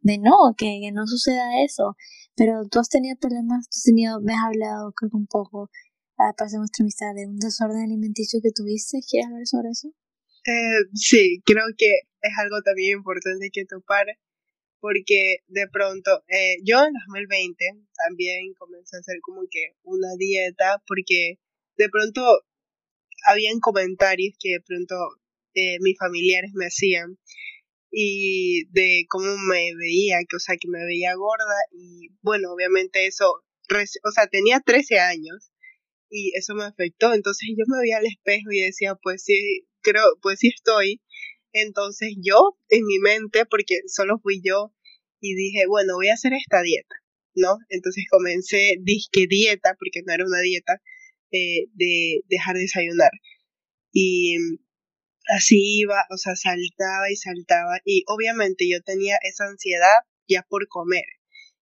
[0.00, 1.96] de no, que, no suceda eso.
[2.34, 5.70] Pero tú has tenido problemas, tú has tenido, me has hablado creo que un poco
[6.18, 9.00] a de nuestra amistad de un desorden alimenticio que tuviste.
[9.08, 9.88] ¿Quieres hablar sobre eso?
[10.46, 14.06] Eh, sí, creo que es algo también importante que topar
[14.82, 17.64] porque de pronto eh, yo en 2020
[18.04, 21.38] también comencé a hacer como que una dieta porque
[21.76, 22.22] de pronto
[23.26, 24.94] habían comentarios que de pronto
[25.54, 27.18] eh, mis familiares me hacían
[27.90, 33.06] y de cómo me veía, que o sea, que me veía gorda y bueno, obviamente
[33.06, 35.52] eso, o sea, tenía 13 años
[36.08, 40.04] y eso me afectó, entonces yo me veía al espejo y decía, pues sí, creo,
[40.22, 41.02] pues sí estoy,
[41.52, 44.72] entonces yo en mi mente, porque solo fui yo,
[45.20, 46.96] y dije, bueno, voy a hacer esta dieta,
[47.34, 47.56] ¿no?
[47.68, 50.82] Entonces comencé, disque dieta, porque no era una dieta,
[51.32, 53.10] de dejar de desayunar.
[53.92, 54.36] Y
[55.28, 60.66] así iba, o sea, saltaba y saltaba y obviamente yo tenía esa ansiedad ya por
[60.68, 61.04] comer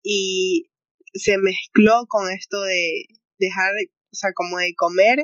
[0.04, 0.70] y
[1.14, 3.06] se mezcló con esto de
[3.40, 3.72] dejar,
[4.12, 5.20] o sea, como de comer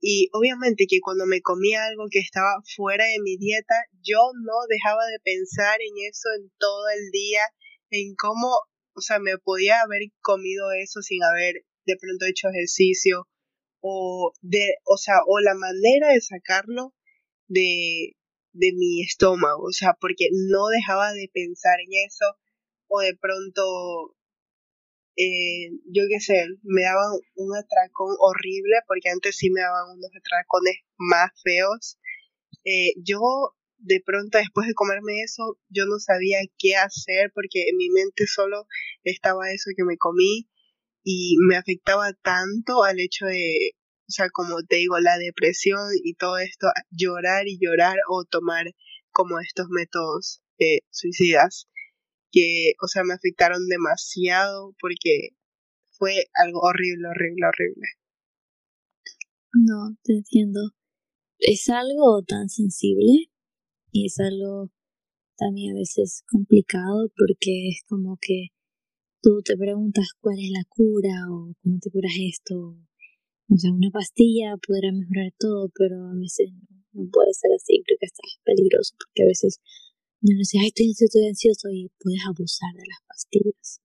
[0.00, 4.54] y obviamente que cuando me comía algo que estaba fuera de mi dieta, yo no
[4.68, 7.42] dejaba de pensar en eso en todo el día,
[7.90, 8.48] en cómo,
[8.94, 13.26] o sea, me podía haber comido eso sin haber de pronto hecho ejercicio
[13.80, 16.94] o de, o sea, o la manera de sacarlo
[17.48, 18.16] de,
[18.52, 22.26] de mi estómago, o sea, porque no dejaba de pensar en eso
[22.88, 24.16] o de pronto,
[25.16, 30.10] eh, yo qué sé, me daban un atracón horrible porque antes sí me daban unos
[30.14, 31.98] atracones más feos.
[32.64, 33.20] Eh, yo
[33.78, 38.26] de pronto después de comerme eso, yo no sabía qué hacer porque en mi mente
[38.26, 38.66] solo
[39.04, 40.48] estaba eso que me comí
[41.10, 43.70] y me afectaba tanto al hecho de
[44.08, 48.66] o sea, como te digo, la depresión y todo esto, llorar y llorar o tomar
[49.10, 51.66] como estos métodos eh, suicidas
[52.30, 55.30] que, o sea, me afectaron demasiado porque
[55.90, 57.86] fue algo horrible, horrible, horrible.
[59.52, 60.60] No, te entiendo.
[61.38, 63.30] Es algo tan sensible
[63.92, 64.70] y es algo
[65.36, 68.48] también a veces complicado porque es como que
[69.22, 72.78] tú te preguntas cuál es la cura o cómo te curas esto
[73.50, 76.52] o sea, una pastilla podrá mejorar todo, pero a veces
[76.92, 77.80] no, puede ser así.
[77.84, 79.60] Creo que está peligroso porque a veces
[80.20, 83.80] uno dice, ay, estoy ansioso, estoy ansioso y puedes abusar de las pastillas.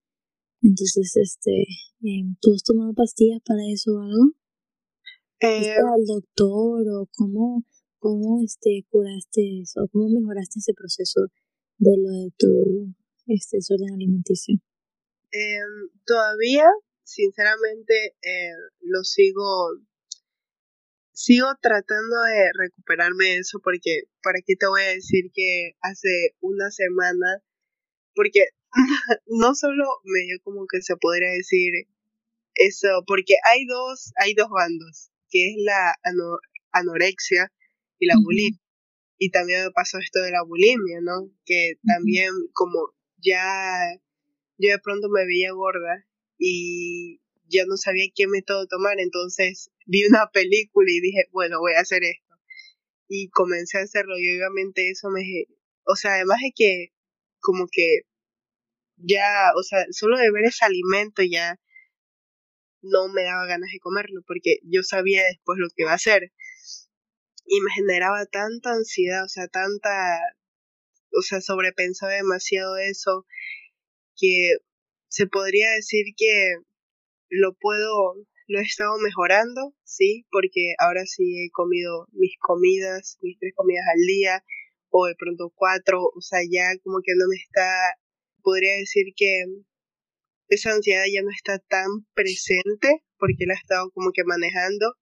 [0.62, 1.63] Entonces, este,
[2.04, 4.36] em, ¿tú has tomado pastillas para eso o algo?
[5.39, 7.63] Eh, al doctor o cómo,
[8.00, 11.22] cómo este, curaste eso, cómo mejoraste ese proceso
[11.78, 12.96] de lo de tu
[13.28, 14.60] este, desorden alimenticio?
[15.36, 15.58] Eh,
[16.06, 16.65] todavía
[17.04, 19.80] sinceramente eh, lo sigo
[21.12, 26.36] sigo tratando de recuperarme de eso porque para qué te voy a decir que hace
[26.39, 27.41] una semana
[28.13, 28.46] porque
[29.26, 31.74] no solo me dio como que se podría decir
[32.54, 35.96] eso porque hay dos hay dos bandos que es la
[36.74, 37.52] anorexia
[37.98, 38.60] y la bulimia.
[39.17, 43.98] Y también me pasó esto de la bulimia no que también como ya
[44.58, 46.06] yo de pronto me veía gorda
[46.38, 51.74] y ya no sabía qué método tomar, entonces vi una película y dije, bueno, voy
[51.74, 52.36] a hacer esto.
[53.08, 55.22] Y comencé a hacerlo y obviamente eso me...
[55.86, 56.94] O sea, además de que
[57.39, 58.02] como que
[58.98, 61.60] ya, o sea, solo de ver ese alimento ya
[62.82, 66.32] no me daba ganas de comerlo porque yo sabía después lo que iba a hacer.
[67.46, 70.20] Y me generaba tanta ansiedad, o sea, tanta,
[71.12, 73.26] o sea, sobrepensaba demasiado eso
[74.15, 74.58] que
[75.08, 76.56] se podría decir que
[77.30, 78.15] lo puedo,
[78.47, 83.86] lo he estado mejorando, sí, porque ahora sí he comido mis comidas, mis tres comidas
[83.93, 84.43] al día,
[84.89, 87.97] o de pronto cuatro, o sea, ya como que no me está,
[88.43, 89.45] podría decir que
[90.49, 94.95] esa ansiedad ya no está tan presente, porque la he estado como que manejando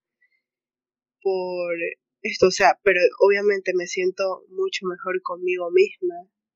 [1.22, 1.76] por
[2.22, 6.14] esto, o sea, pero obviamente me siento mucho mejor conmigo misma,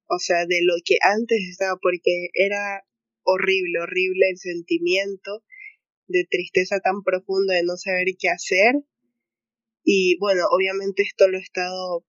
[0.08, 2.84] o sea, de lo que antes estaba, porque era
[3.22, 5.42] horrible, horrible el sentimiento
[6.08, 8.74] de tristeza tan profunda de no saber qué hacer.
[9.82, 12.04] Y bueno, obviamente esto lo he estado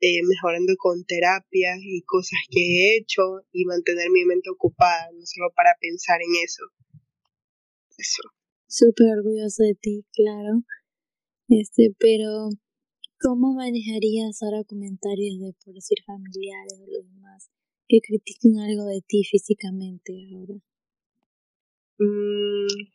[0.00, 5.24] eh, mejorando con terapias y cosas que he hecho y mantener mi mente ocupada, no
[5.24, 6.64] solo para pensar en eso.
[7.96, 8.22] Eso.
[8.66, 10.62] Súper orgulloso de ti, claro.
[11.48, 12.48] Este, pero
[13.20, 17.50] ¿cómo manejarías ahora comentarios de, por decir, familiares o los demás
[17.86, 20.54] que critiquen algo de ti físicamente ahora?
[21.98, 22.88] Mm,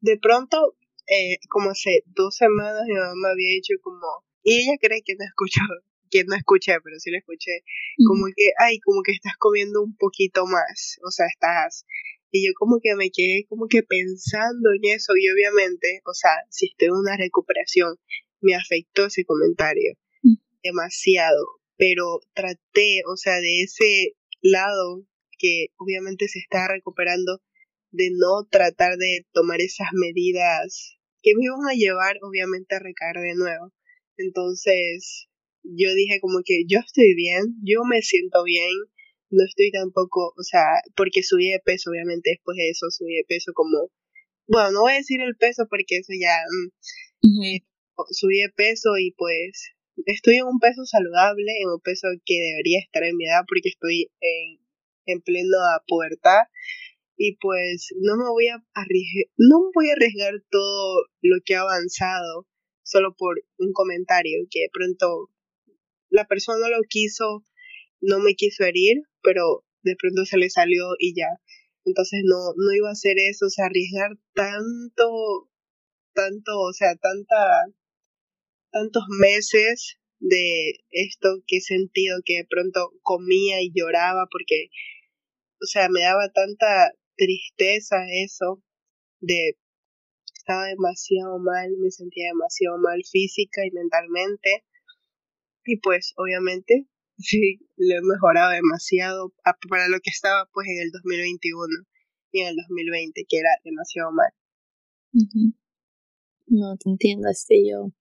[0.00, 5.02] de pronto, eh, como hace dos semanas mi mamá había dicho como, y ella cree
[5.02, 5.60] que no escuchó,
[6.10, 7.62] que no escuché, pero sí la escuché,
[8.08, 11.86] como que, ay, como que estás comiendo un poquito más, o sea, estás,
[12.32, 16.32] y yo como que me quedé como que pensando en eso, y obviamente, o sea,
[16.48, 17.96] si estoy en una recuperación,
[18.40, 19.94] me afectó ese comentario
[20.62, 25.06] demasiado, pero traté, o sea, de ese lado
[25.38, 27.40] que obviamente se está recuperando,
[27.90, 33.16] de no tratar de tomar esas medidas que me iban a llevar obviamente a recaer
[33.16, 33.72] de nuevo.
[34.16, 35.28] Entonces,
[35.62, 38.70] yo dije como que yo estoy bien, yo me siento bien,
[39.30, 43.24] no estoy tampoco, o sea, porque subí de peso, obviamente después de eso subí de
[43.26, 43.90] peso como,
[44.46, 46.36] bueno, no voy a decir el peso porque eso ya,
[47.22, 47.60] mm,
[48.10, 49.72] subí de peso y pues
[50.06, 53.68] estoy en un peso saludable, en un peso que debería estar en mi edad porque
[53.68, 54.60] estoy en,
[55.06, 56.42] en plena pubertad
[57.16, 61.60] y pues no me voy a arriesgar, no voy a arriesgar todo lo que ha
[61.60, 62.46] avanzado
[62.82, 65.30] solo por un comentario que de pronto
[66.08, 67.44] la persona no lo quiso,
[68.00, 71.28] no me quiso herir, pero de pronto se le salió y ya.
[71.84, 75.48] Entonces no, no iba a hacer eso, o sea, arriesgar tanto,
[76.14, 77.66] tanto, o sea, tanta,
[78.70, 84.68] tantos meses de esto que he sentido que de pronto comía y lloraba porque,
[85.62, 88.62] o sea, me daba tanta tristeza eso
[89.20, 89.56] de
[90.36, 94.64] estaba demasiado mal, me sentía demasiado mal física y mentalmente.
[95.64, 96.86] Y pues obviamente
[97.18, 99.32] sí, lo he mejorado demasiado
[99.68, 101.66] para lo que estaba pues en el 2021
[102.32, 104.32] y en el 2020, que era demasiado mal.
[106.46, 107.92] No te entiendo, este yo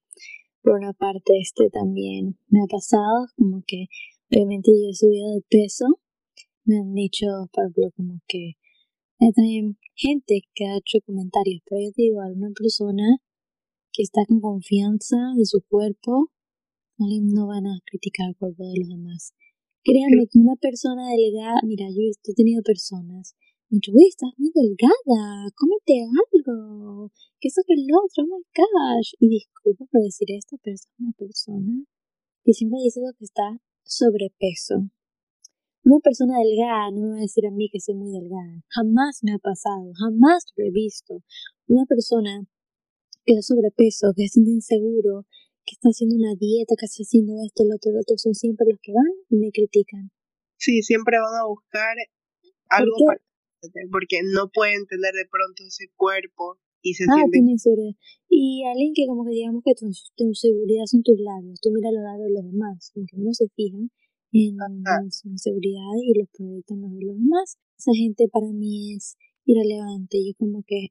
[0.62, 3.88] por una parte este también me ha pasado como que
[4.32, 5.86] obviamente yo he subido de peso
[6.66, 8.56] me han dicho por como que
[9.22, 13.18] hay también gente que ha hecho comentarios, pero yo digo, a una persona
[13.92, 16.32] que está con confianza de su cuerpo,
[16.98, 19.34] no van a criticar el cuerpo de los demás.
[19.84, 23.36] Créanme que una persona delgada, mira, yo he tenido personas,
[23.70, 29.14] dicho, estás muy delgada, cómete algo, que eso que el otro, oh my gosh.
[29.20, 31.86] Y disculpa por decir esto, pero es una persona
[32.44, 34.90] que siempre dice que está sobrepeso.
[35.84, 38.64] Una persona delgada no me va a decir a mí que soy muy delgada.
[38.70, 41.24] Jamás me ha pasado, jamás lo he visto.
[41.68, 42.46] Una persona
[43.26, 45.26] que da sobrepeso, que se siente inseguro,
[45.66, 48.66] que está haciendo una dieta, que está haciendo esto, lo otro, lo otro, son siempre
[48.70, 50.12] los que van y me critican.
[50.58, 51.96] Sí, siempre van a buscar
[52.70, 53.29] algo para
[53.92, 57.50] porque no pueden tener de pronto ese cuerpo y se ah, sienten...
[57.50, 57.96] inseguridad.
[58.30, 61.92] Y alguien que como que digamos que tu, tu seguridad son tus labios, tú mira
[61.92, 63.78] los labios de los demás, aunque uno se fija,
[64.32, 67.58] en, su seguridad y los proyectos de los demás.
[67.78, 70.18] Esa gente para mí es irrelevante.
[70.24, 70.90] Yo como que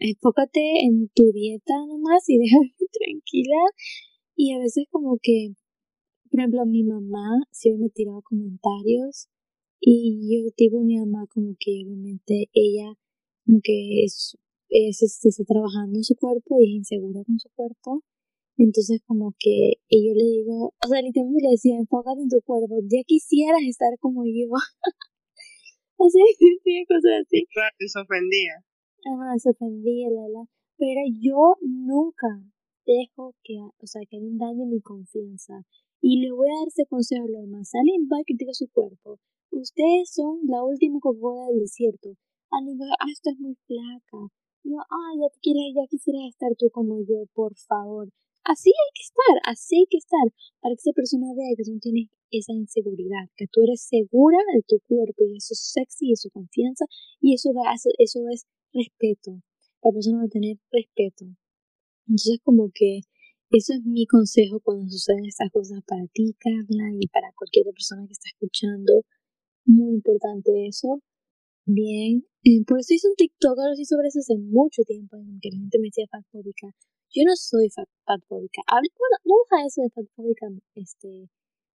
[0.00, 3.60] enfócate en tu dieta nomás y déjame tranquila.
[4.36, 5.54] Y a veces como que,
[6.30, 9.28] por ejemplo, mi mamá siempre me tiraba comentarios
[9.80, 12.94] y yo tipo mi mamá como que obviamente ella
[13.44, 14.36] como que es,
[14.68, 18.02] es, está trabajando en su cuerpo y es insegura con su cuerpo
[18.58, 22.74] entonces como que yo le digo, o sea, literalmente le decía, enfócate en tu cuerpo,
[22.90, 24.50] ya quisieras estar como yo.
[25.96, 26.22] o sea,
[26.88, 27.46] cosas así.
[27.54, 28.54] Claro, se ofendía.
[29.06, 30.44] Ajá, se ofendía, la, la.
[30.76, 32.26] Pero yo nunca
[32.84, 35.62] dejo que, o sea, que alguien dañe mi confianza.
[36.00, 37.70] Y le voy a dar ese consejo a los demás.
[37.74, 39.20] Alguien va a criticar su cuerpo.
[39.50, 42.10] Ustedes son la última coca del desierto.
[42.52, 42.58] Va,
[43.00, 44.28] ah, esto es muy flaca.
[44.64, 48.08] yo, ah, ya, te ya quisieras estar tú como yo, por favor.
[48.44, 50.26] Así hay que estar, así hay que estar,
[50.60, 54.38] para que esa persona vea que tú no tienes esa inseguridad, que tú eres segura
[54.54, 56.84] de tu cuerpo y eso es sexy y eso es confianza
[57.20, 57.50] y eso,
[57.98, 59.42] eso es respeto.
[59.82, 61.24] La persona va a tener respeto.
[62.06, 63.00] Entonces como que
[63.50, 67.72] eso es mi consejo cuando suceden estas cosas para ti, Carla, y para cualquier otra
[67.72, 69.04] persona que está escuchando.
[69.68, 71.02] Muy importante eso.
[71.66, 75.40] Bien, eh, por eso hice un TikTok, ahora sí sobre eso hace mucho tiempo, en
[75.40, 76.68] que la gente me decía fatfóbica.
[77.10, 77.68] Yo no soy
[78.06, 78.62] fatfóbica.
[78.70, 81.28] Bueno, no deja eso de fatfóbica, este,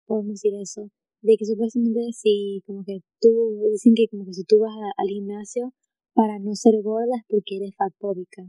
[0.06, 0.90] podemos decir eso,
[1.22, 3.30] de que supuestamente si como que tú,
[3.72, 5.74] dicen que como que si tú vas al gimnasio,
[6.14, 8.42] para no ser gorda es porque eres fatfóbica.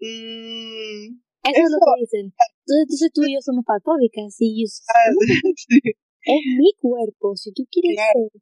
[0.00, 2.26] Mm, Eso, es lo que dicen.
[2.32, 4.34] Entonces, entonces tú y yo somos fatfóbicas.
[4.34, 5.10] Sí, yo- ah,
[5.56, 5.80] sí,
[6.24, 7.36] es mi cuerpo.
[7.36, 8.28] Si tú quieres Claro.
[8.30, 8.40] ser,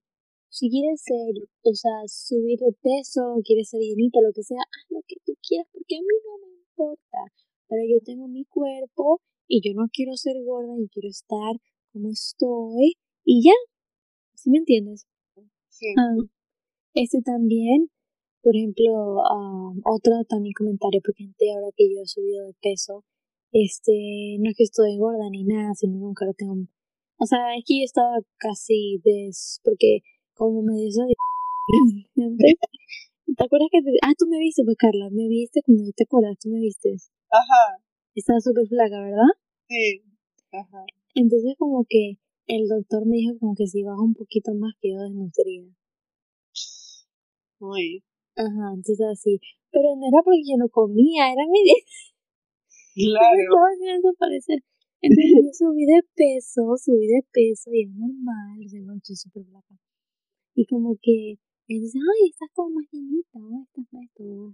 [0.50, 4.86] si quieres ser, o sea, subir de peso, quieres ser llenita, lo que sea, haz
[4.90, 7.18] lo que tú quieras porque a mí no me importa.
[7.68, 11.54] Pero yo tengo mi cuerpo y yo no quiero ser gorda, yo quiero estar
[11.92, 13.54] como estoy y ya.
[14.34, 15.06] ¿Sí me entiendes?
[15.68, 15.86] sí.
[15.98, 16.16] Ah,
[16.94, 17.90] este también,
[18.42, 23.04] por ejemplo, ah, otro también comentario, porque gente ahora que yo he subido de peso,
[23.52, 26.56] este, no es que estoy gorda ni nada, sino nunca lo tengo.
[27.22, 30.00] O sea, es que yo estaba casi des, porque
[30.34, 30.88] como me dio
[32.16, 32.54] antes,
[33.36, 36.38] ¿te acuerdas que te- ah, tú me viste, pues Carla, me viste cuando te acuerdas,
[36.40, 36.96] tú me viste,
[37.30, 37.82] Ajá,
[38.14, 39.30] estaba súper flaca, ¿verdad?
[39.68, 40.02] sí.
[40.52, 40.84] Ajá.
[41.14, 44.90] Entonces como que el doctor me dijo como que si baja un poquito más que
[44.92, 45.68] yo desnutriría.
[47.60, 48.02] Uy,
[48.36, 49.40] Ajá, entonces así.
[49.70, 51.60] Pero no era porque yo no comía, era mi
[52.96, 53.36] me claro.
[53.38, 54.64] estaba haciendo desaparecer.
[55.02, 59.16] Entonces yo subí de peso, subí de peso y es normal, o sea, bueno, estoy
[59.16, 59.74] súper flaca.
[60.54, 61.38] Y como que
[61.68, 64.04] él dice, ay, estás como más llenita, estás más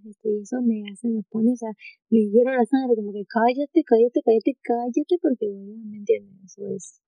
[0.04, 1.70] esto, y eso me hace, me pone, o sea,
[2.10, 6.36] me hiero la sangre, como que cállate, cállate, cállate, cállate, porque a, ¿me entiendes?
[6.44, 7.00] Eso es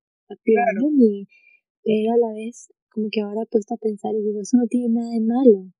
[0.90, 1.26] mi,
[1.84, 4.66] pero a la vez, como que ahora he puesto a pensar y digo, eso no
[4.66, 5.72] tiene nada de malo.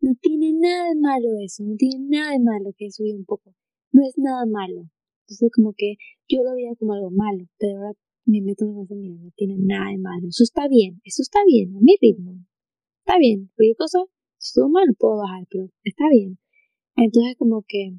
[0.00, 3.54] No tiene nada de malo eso, no tiene nada de malo que subí un poco.
[3.92, 4.88] No es nada malo.
[5.32, 5.96] Entonces como que
[6.28, 7.92] yo lo veía como algo malo, pero ahora
[8.24, 10.28] me meto en cabeza, mira, no tiene nada de malo.
[10.28, 12.44] Eso está bien, eso está bien, a mi ritmo.
[13.04, 13.98] Está bien, cualquier cosa,
[14.38, 16.38] si estuvo mal, puedo bajar, pero está bien.
[16.96, 17.98] Entonces como que,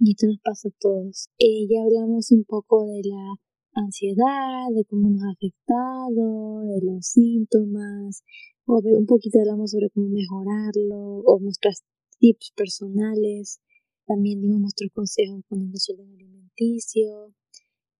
[0.00, 1.28] y esto nos pasa a todos.
[1.38, 3.36] Eh, ya hablamos un poco de la
[3.72, 8.22] ansiedad, de cómo nos ha afectado, de los síntomas,
[8.66, 11.84] o un poquito hablamos sobre cómo mejorarlo, o nuestros
[12.18, 13.60] tips personales,
[14.08, 17.34] también dimos nuestros consejos con el desorden alimenticio.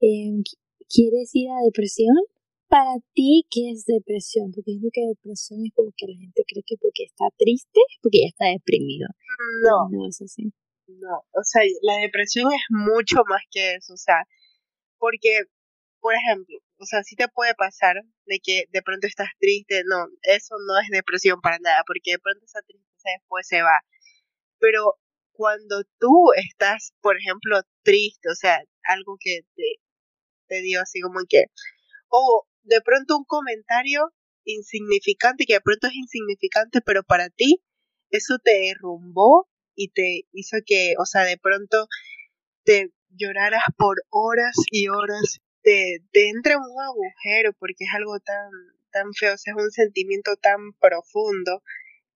[0.00, 2.16] Eh, ¿qui- ¿Quieres ir a depresión?
[2.68, 4.52] Para ti, ¿qué es depresión?
[4.52, 7.80] Porque yo creo que depresión es como que la gente cree que porque está triste,
[7.92, 9.08] es porque ya está deprimido.
[9.62, 10.52] No, No es así.
[10.88, 11.18] no.
[11.32, 13.92] O sea, la depresión es mucho más que eso.
[13.94, 14.24] O sea,
[14.98, 15.44] porque,
[16.00, 17.96] por ejemplo, o sea, sí te puede pasar
[18.26, 19.82] de que de pronto estás triste.
[19.86, 23.80] No, eso no es depresión para nada, porque de pronto esa tristeza después se va.
[24.60, 24.94] Pero
[25.38, 29.62] cuando tú estás, por ejemplo, triste, o sea, algo que te,
[30.48, 31.44] te dio así como que,
[32.08, 34.12] o de pronto un comentario
[34.44, 37.62] insignificante, que de pronto es insignificante, pero para ti
[38.10, 41.86] eso te derrumbó y te hizo que, o sea, de pronto
[42.64, 48.18] te lloraras por horas y horas, te, te entra en un agujero porque es algo
[48.18, 48.50] tan,
[48.90, 51.62] tan feo, o sea, es un sentimiento tan profundo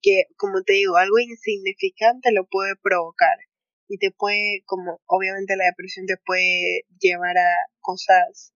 [0.03, 3.39] que, como te digo, algo insignificante lo puede provocar
[3.89, 8.53] y te puede, como obviamente la depresión te puede llevar a cosas,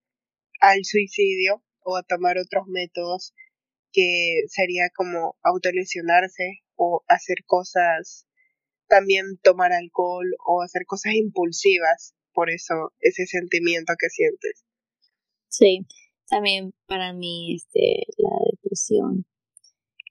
[0.61, 3.33] al suicidio o a tomar otros métodos
[3.93, 8.27] que sería como autolesionarse o hacer cosas,
[8.89, 14.65] también tomar alcohol o hacer cosas impulsivas, por eso ese sentimiento que sientes.
[15.49, 15.87] Sí,
[16.29, 19.27] también para mí este, la depresión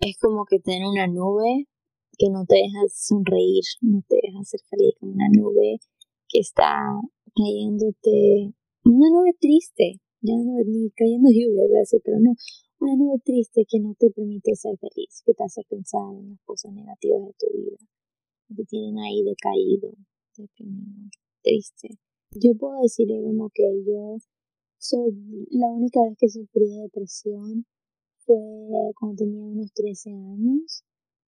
[0.02, 1.68] es como que tener una nube
[2.18, 5.80] que no te deja sonreír, no te deja ser feliz, como una nube
[6.28, 6.80] que está
[7.36, 12.32] cayéndote, una nube triste, ya no ni cayendo lluvia, pero no,
[12.80, 16.41] una nube triste que no te permite ser feliz, que te hace pensar en las
[16.43, 17.78] cosas negativas de tu vida,
[18.48, 19.93] que te tienen ahí decaído,
[20.38, 21.10] deprimido,
[21.41, 21.89] triste.
[22.32, 24.18] Yo puedo decir como que yo
[24.78, 27.66] soy la única vez que sufrí de depresión
[28.26, 28.38] fue
[28.99, 30.84] cuando tenía unos 13 años,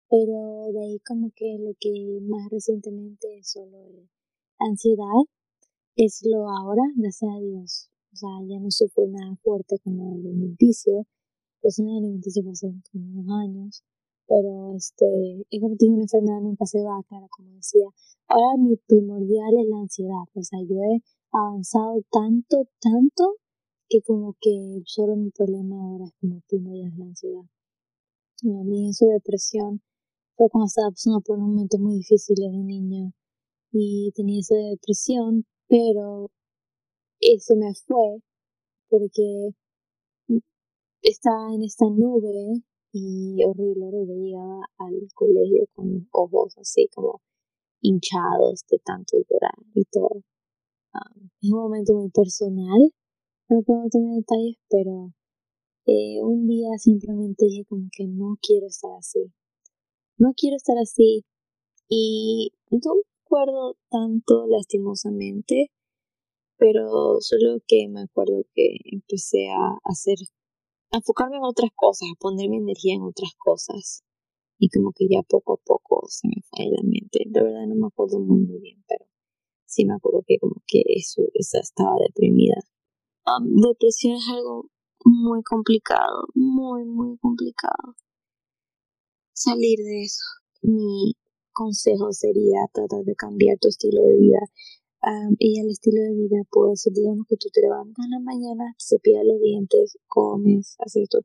[0.09, 4.09] pero de ahí como que lo que más recientemente es solo
[4.59, 5.25] ansiedad,
[5.97, 7.91] es lo ahora, gracias a Dios.
[8.13, 11.07] O sea, ya no sufro nada fuerte con lo alimenticio,
[11.61, 13.85] pues en el alimenticio hace como unos años,
[14.27, 15.07] pero este,
[15.51, 17.87] es como te digo, una enfermedad nunca se va, claro, como decía.
[18.29, 23.37] Ahora mi primordial es la ansiedad, o sea, yo he avanzado tanto, tanto,
[23.89, 27.45] que como que solo mi problema ahora es como primordial es la ansiedad.
[28.43, 29.81] A mí eso de depresión
[30.37, 33.13] fue cuando estaba pasando por unos momentos muy difíciles de niña
[33.73, 36.31] y tenía esa depresión, pero
[37.39, 38.21] se me fue
[38.89, 39.51] porque
[41.03, 42.63] estaba en esta nube
[42.93, 44.15] y horrible, horrible.
[44.15, 47.21] Llegaba al colegio con ojos así como
[47.81, 50.23] hinchados de tanto llorar y todo.
[50.95, 52.93] Um, es un momento muy personal,
[53.49, 55.13] no puedo tener detalles, pero
[55.87, 59.33] eh, un día simplemente dije como que no quiero estar así.
[60.19, 61.25] no quiero estar así.
[61.89, 62.79] Y no
[63.35, 65.71] acuerdo tanto lastimosamente,
[66.57, 70.17] pero solo que me acuerdo que empecé a hacer,
[70.93, 74.03] a enfocarme en otras cosas, a poner mi energía en otras cosas.
[74.59, 77.25] Y como que ya poco a poco se me fue de la mente.
[77.27, 79.05] De verdad no me acuerdo muy, muy bien, pero
[79.67, 82.55] sí me acuerdo que como que eso, esa estaba deprimida.
[83.43, 84.71] Depresión es algo
[85.05, 87.97] muy complicado, muy, muy complicado.
[89.33, 90.25] Salir de eso.
[90.63, 91.15] Mi
[91.53, 94.41] consejo sería tratar de cambiar tu estilo de vida.
[95.39, 98.75] y el estilo de vida puede decir, digamos que tú te levantas en la mañana,
[98.79, 101.21] te cepillas los dientes, comes, haces esto.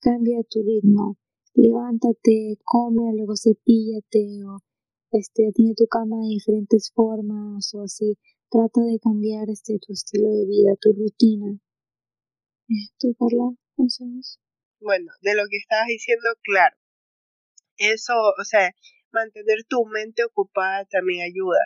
[0.00, 1.16] Cambia tu ritmo.
[1.54, 4.58] Levántate, come, luego cepíllate o
[5.10, 8.16] este, tiene tu cama de diferentes formas o así.
[8.50, 11.58] Trata de cambiar este tu estilo de vida, tu rutina.
[12.98, 13.52] ¿Tú, Carla?
[13.76, 14.40] Consejos.
[14.80, 16.76] Bueno, de lo que estabas diciendo, claro.
[17.76, 18.72] Eso, o sea,
[19.12, 21.60] mantener tu mente ocupada también ayuda.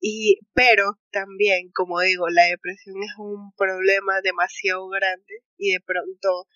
[0.00, 6.46] Y, pero también, como digo, la depresión es un problema demasiado grande y de pronto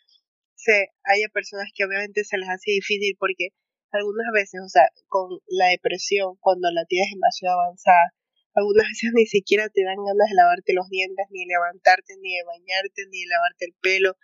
[0.55, 3.49] se, haya personas que obviamente se les hace difícil porque
[3.91, 8.15] algunas veces, o sea, con la depresión, cuando la tienes demasiado avanzada,
[8.55, 12.37] algunas veces ni siquiera te dan ganas de lavarte los dientes, ni de levantarte, ni
[12.37, 14.17] de bañarte, ni de lavarte el pelo,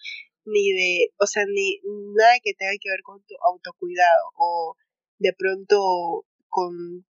[0.44, 1.80] ni de, o sea, ni
[2.16, 4.76] nada que tenga que ver con tu autocuidado o
[5.18, 7.06] de pronto con,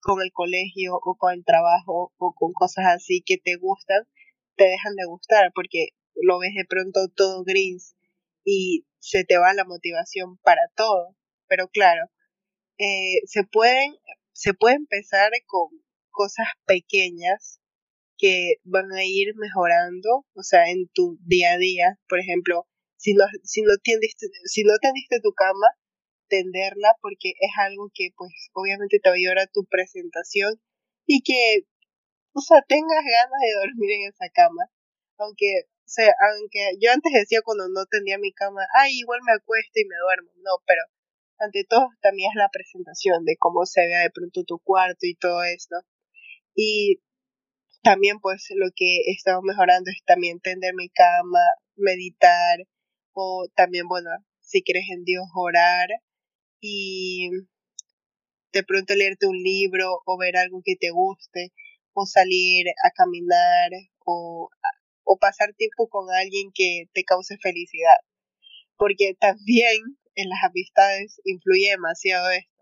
[0.00, 4.04] con el colegio o con el trabajo o con cosas así que te gustan,
[4.56, 7.96] te dejan de gustar porque lo ves de pronto todo gris
[8.44, 11.16] y se te va la motivación para todo.
[11.48, 12.04] Pero claro,
[12.78, 13.94] eh, se pueden,
[14.32, 15.68] se puede empezar con
[16.18, 17.60] cosas pequeñas
[18.18, 22.66] que van a ir mejorando, o sea, en tu día a día, por ejemplo,
[22.96, 25.68] si no, si no tendiste, si no tendiste tu cama,
[26.26, 30.60] tenderla porque es algo que pues obviamente te va a ayudar a tu presentación
[31.06, 31.62] y que,
[32.34, 34.64] o sea, tengas ganas de dormir en esa cama,
[35.18, 39.78] aunque o aunque yo antes decía cuando no tenía mi cama, ay, igual me acuesto
[39.80, 40.82] y me duermo, no, pero
[41.38, 45.14] ante todo también es la presentación de cómo se vea de pronto tu cuarto y
[45.14, 45.76] todo esto.
[46.60, 47.00] Y
[47.82, 51.40] también pues lo que he estado mejorando es también tender mi cama,
[51.76, 52.58] meditar
[53.12, 55.88] o también, bueno, si crees en Dios, orar
[56.60, 57.30] y
[58.52, 61.52] de pronto leerte un libro o ver algo que te guste
[61.92, 63.70] o salir a caminar
[64.04, 64.50] o
[65.04, 67.96] o pasar tiempo con alguien que te cause felicidad.
[68.76, 69.78] Porque también
[70.16, 72.57] en las amistades influye demasiado esto.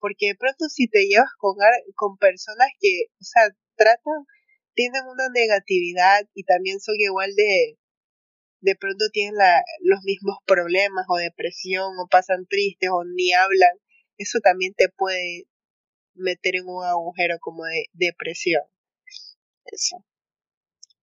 [0.00, 1.56] Porque de pronto si te llevas con,
[1.94, 3.42] con personas que, o sea,
[3.76, 4.24] tratan,
[4.74, 7.78] tienen una negatividad y también son igual de,
[8.60, 13.76] de pronto tienen la, los mismos problemas o depresión o pasan tristes o ni hablan,
[14.16, 15.44] eso también te puede
[16.14, 18.62] meter en un agujero como de depresión.
[19.64, 20.04] Eso.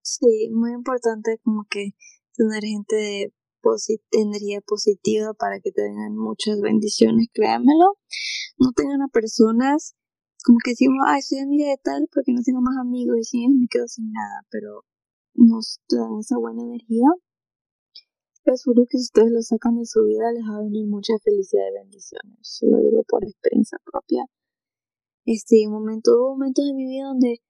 [0.02, 1.92] Sí, muy importante como que
[2.36, 3.34] tener gente de
[4.12, 7.98] energía positiva para que te tengan muchas bendiciones, créanmelo.
[8.58, 9.96] No tengan a personas
[10.46, 13.48] como que decimos, ay, soy amiga de tal porque no tengo más amigos y si
[13.50, 14.86] me quedo sin nada, pero
[15.34, 17.10] nos dan esa buena energía.
[18.46, 21.18] Les juro que si ustedes lo sacan de su vida les va a venir mucha
[21.24, 22.38] felicidad y bendiciones.
[22.42, 24.24] Se lo digo por experiencia propia.
[25.26, 27.42] Este, momento, hubo momentos de mi vida donde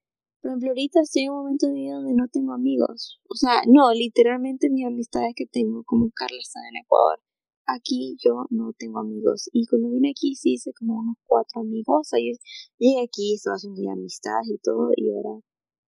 [0.46, 3.20] por ejemplo, ahorita estoy en un momento de vida donde no tengo amigos.
[3.28, 7.20] O sea, no, literalmente mis amistades que tengo, como Carla está en Ecuador.
[7.66, 9.50] Aquí yo no tengo amigos.
[9.54, 11.98] Y cuando vine aquí sí hice como unos cuatro amigos.
[12.00, 12.38] O sea, yo
[12.78, 14.92] llegué aquí, estaba haciendo ya amistades y todo.
[14.96, 15.42] Y ahora,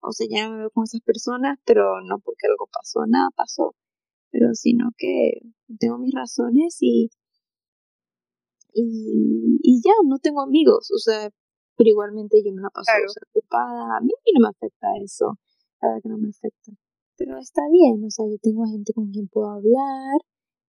[0.03, 3.31] o sea, ya no me veo con esas personas, pero no porque algo pasó, nada
[3.35, 3.75] pasó.
[4.31, 5.41] Pero sino que
[5.79, 7.09] tengo mis razones y,
[8.75, 10.91] y, y ya, no tengo amigos.
[10.95, 11.31] O sea,
[11.77, 12.91] pero igualmente yo me la paso
[13.29, 13.97] ocupada.
[13.97, 15.39] A mí no me afecta eso,
[15.81, 16.73] la verdad que no me afecta.
[17.17, 20.19] Pero está bien, o sea, yo tengo gente con quien puedo hablar,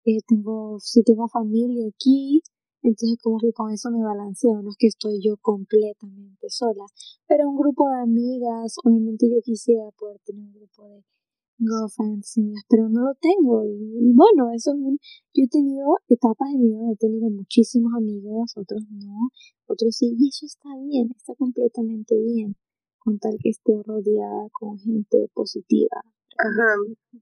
[0.05, 2.41] eh, tengo, si tengo familia aquí,
[2.83, 6.85] entonces como que con eso me balanceo, no es que estoy yo completamente sola.
[7.27, 11.03] Pero un grupo de amigas, obviamente yo quisiera poder tener un grupo de
[11.63, 12.35] girlfriends,
[12.69, 13.63] pero no lo tengo.
[13.65, 14.99] Y, bueno, eso es un,
[15.33, 19.31] yo he tenido etapas de mi vida, he tenido muchísimos amigos, otros no,
[19.65, 22.55] otros sí, y eso está bien, está completamente bien,
[22.99, 26.03] con tal que esté rodeada con gente positiva.
[26.37, 26.75] Ajá.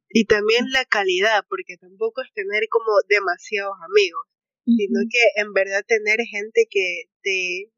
[0.09, 4.25] Y también la calidad, porque tampoco es tener como demasiados amigos,
[4.65, 7.71] sino que en verdad tener gente que te,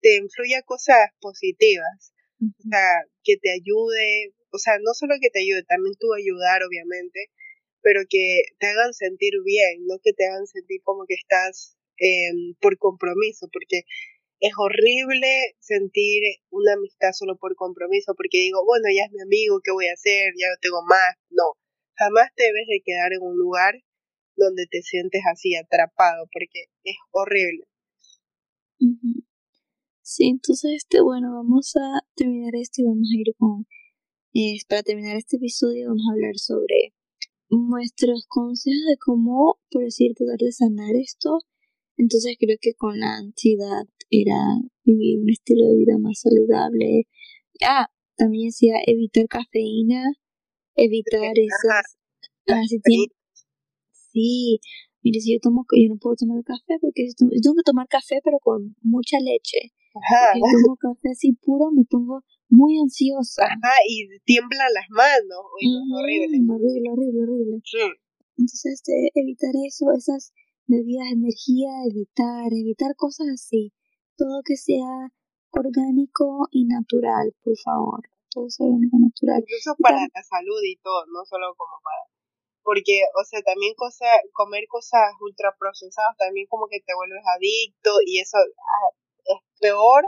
[0.00, 5.40] te influya cosas positivas, o sea, que te ayude, o sea, no solo que te
[5.40, 7.30] ayude, también tú ayudar, obviamente,
[7.82, 12.54] pero que te hagan sentir bien, no que te hagan sentir como que estás em,
[12.60, 13.82] por compromiso, porque
[14.40, 19.60] es horrible sentir una amistad solo por compromiso, porque digo, bueno, ya es mi amigo,
[19.64, 20.32] ¿qué voy a hacer?
[20.38, 21.14] Ya no tengo más.
[21.30, 21.54] No,
[21.96, 23.74] jamás te debes de quedar en un lugar
[24.36, 27.64] donde te sientes así atrapado, porque es horrible.
[30.08, 33.66] Sí, entonces, este, bueno, vamos a terminar esto y vamos a ir con,
[34.34, 36.94] eh, para terminar este episodio vamos a hablar sobre
[37.50, 41.40] nuestros consejos de cómo, por decir, tratar de sanar esto.
[41.96, 44.38] Entonces creo que con la ansiedad era
[44.84, 47.08] vivir un estilo de vida más saludable.
[47.62, 50.04] Ah, también decía evitar cafeína,
[50.76, 51.98] evitar esas...
[52.46, 52.62] Ah,
[54.12, 54.60] sí,
[55.02, 57.88] mire, si yo tomo, yo no puedo tomar café porque si yo tengo que tomar
[57.88, 59.72] café pero con mucha leche.
[59.96, 60.34] Ajá.
[60.34, 63.44] Si tomo café así puro me pongo muy ansiosa.
[63.44, 65.40] Ajá, y tiemblan las manos.
[65.50, 66.38] horrible.
[66.44, 67.62] Horrible, horrible, horrible.
[68.36, 70.32] Entonces, este, evitar eso, esas
[70.66, 73.72] bebidas de energía, evitar, evitar cosas así.
[74.16, 75.10] Todo que sea
[75.50, 78.02] orgánico y natural, por favor.
[78.30, 79.40] Todo sea orgánico y natural.
[79.40, 82.12] Incluso para la salud y todo, no solo como para...
[82.62, 88.18] Porque, o sea, también cosa, comer cosas ultraprocesadas también como que te vuelves adicto y
[88.18, 88.90] eso ah,
[89.26, 90.04] es peor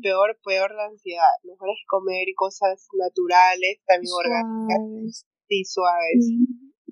[0.00, 1.34] peor, peor la ansiedad.
[1.44, 6.30] Mejor es comer cosas naturales, también orgánicas y suaves.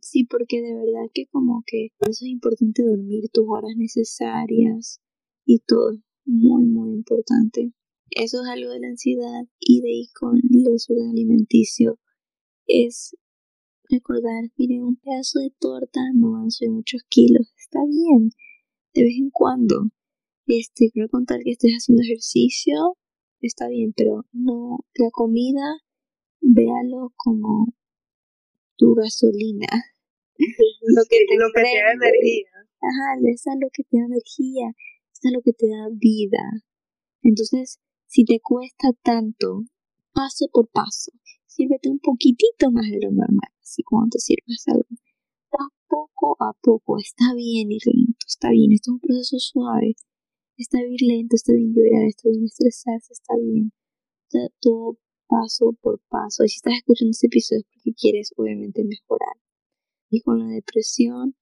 [0.00, 5.00] Sí, porque de verdad que como que por eso es importante dormir tus horas necesarias
[5.44, 5.92] y todo.
[6.24, 7.72] Muy, muy importante.
[8.10, 11.98] Eso es algo de la ansiedad y de ahí con el desorden alimenticio.
[12.66, 13.16] Es
[13.88, 17.52] recordar, mire, un pedazo de torta no van a muchos kilos.
[17.56, 18.30] Está bien,
[18.94, 19.90] de vez en cuando
[20.47, 22.97] este, quiero contar que estés haciendo ejercicio,
[23.40, 25.82] está bien, pero no, la comida,
[26.40, 27.74] véalo como
[28.76, 29.66] tu gasolina.
[30.38, 32.49] lo que te, lo que te da energía.
[32.80, 34.68] Ajá, es lo que te da energía,
[35.12, 36.62] es lo que te da vida.
[37.22, 39.64] Entonces, si te cuesta tanto,
[40.12, 41.11] paso por paso,
[41.47, 44.86] sírvete un poquitito más de lo normal, así como te sirves algo.
[45.88, 49.94] Poco a poco, está bien ir lento, está bien, esto es un proceso suave
[50.59, 53.72] Está bien lento, está bien llorar, está bien estresarse, está bien.
[54.61, 54.98] todo
[55.28, 56.44] paso por paso.
[56.44, 59.36] Y si estás escuchando este episodio es porque quieres obviamente mejorar.
[60.11, 61.36] Y con la depresión,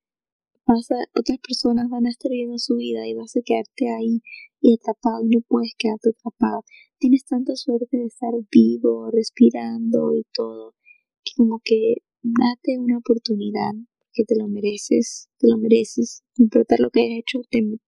[0.67, 4.21] otras personas van a estar viviendo su vida y vas a quedarte ahí
[4.61, 6.65] y atrapado y no puedes quedarte atrapado.
[6.99, 10.75] Tienes tanta suerte de estar vivo, respirando y todo,
[11.23, 13.75] que como que date una oportunidad
[14.15, 16.23] que te lo mereces, te lo mereces.
[16.39, 17.41] No importa lo que hayas hecho,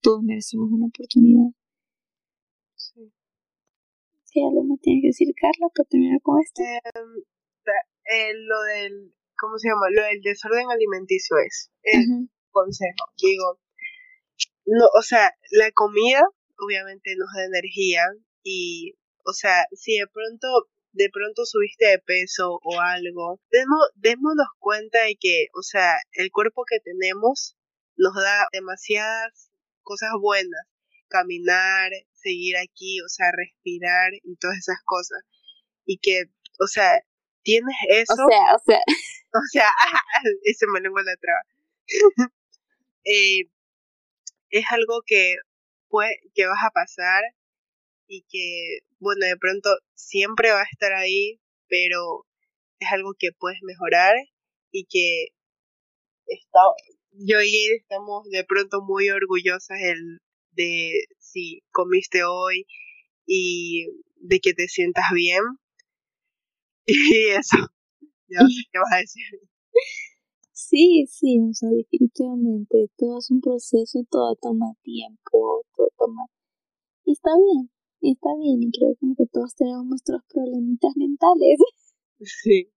[0.03, 1.51] todos merecemos una oportunidad.
[2.75, 3.13] Sí.
[4.33, 6.63] ¿Qué algo me tienes que decir, Carla, para terminar con esto?
[6.63, 7.23] Em,
[8.13, 9.87] eh, lo del, ¿cómo se llama?
[9.91, 13.07] Lo del desorden alimenticio es el consejo.
[13.23, 13.61] Digo,
[14.67, 16.23] no, o sea, la comida
[16.59, 18.03] obviamente nos da energía
[18.43, 23.39] y, o sea, si de pronto de pronto subiste de peso o algo,
[23.97, 27.57] démonos cuenta de que, o sea, el cuerpo que tenemos
[27.97, 29.51] nos da demasiadas
[29.83, 30.67] cosas buenas.
[31.09, 35.23] Caminar, seguir aquí, o sea, respirar y todas esas cosas.
[35.85, 36.25] Y que,
[36.59, 37.01] o sea,
[37.43, 38.15] tienes eso.
[38.15, 38.81] O sea, o sea.
[39.35, 39.69] O sea,
[40.45, 41.43] ese me lengua la traba.
[43.05, 43.51] eh,
[44.49, 45.37] es algo que,
[45.89, 47.23] puede, que vas a pasar
[48.09, 52.27] y que, bueno, de pronto siempre va a estar ahí, pero
[52.79, 54.15] es algo que puedes mejorar
[54.71, 55.29] y que
[56.27, 56.61] está,
[57.13, 60.19] yo y estamos de pronto muy orgullosas el,
[60.53, 62.67] de si comiste hoy
[63.27, 63.87] y
[64.17, 65.43] de que te sientas bien.
[66.89, 67.57] Y eso,
[68.29, 69.25] ya sé qué vas a decir.
[70.53, 76.23] Sí, sí, o sea, definitivamente, todo es un proceso, todo toma tiempo, todo toma...
[77.05, 81.59] Y está bien, y está bien, y creo como que todos tenemos nuestros problemitas mentales.
[82.19, 82.71] Sí.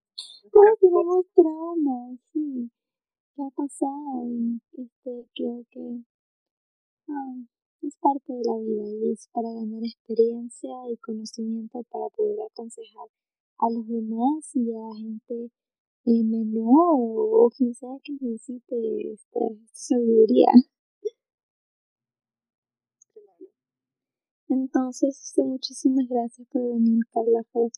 [0.51, 2.70] Todos tenemos traumas, sí.
[3.36, 4.28] ¿Qué ha pasado?
[4.28, 6.03] Y este, creo que
[7.07, 7.36] ah,
[7.84, 13.07] es parte de la vida y es para ganar experiencia y conocimiento para poder aconsejar
[13.59, 15.51] a los demás y a gente
[16.05, 19.39] eh, menor o, quien sea que necesite esta
[19.72, 20.47] sabiduría.
[24.50, 27.43] Entonces, este, muchísimas gracias por venir, Carla.
[27.52, 27.70] Fue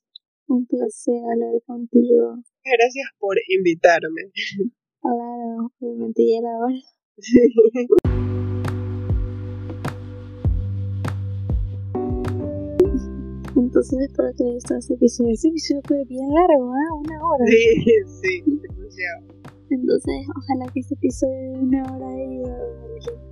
[0.48, 2.38] un placer hablar contigo.
[2.64, 4.32] Gracias por invitarme.
[5.04, 6.78] Claro, obviamente ya era hora.
[13.56, 15.34] Entonces espero que haya este episodio.
[15.34, 16.94] Este episodio fue bien largo, ¿ah?
[16.94, 17.46] Una hora.
[17.48, 17.84] Sí,
[18.22, 19.26] sí, demasiado.
[19.72, 23.31] Entonces, ojalá que este episodio de una hora haya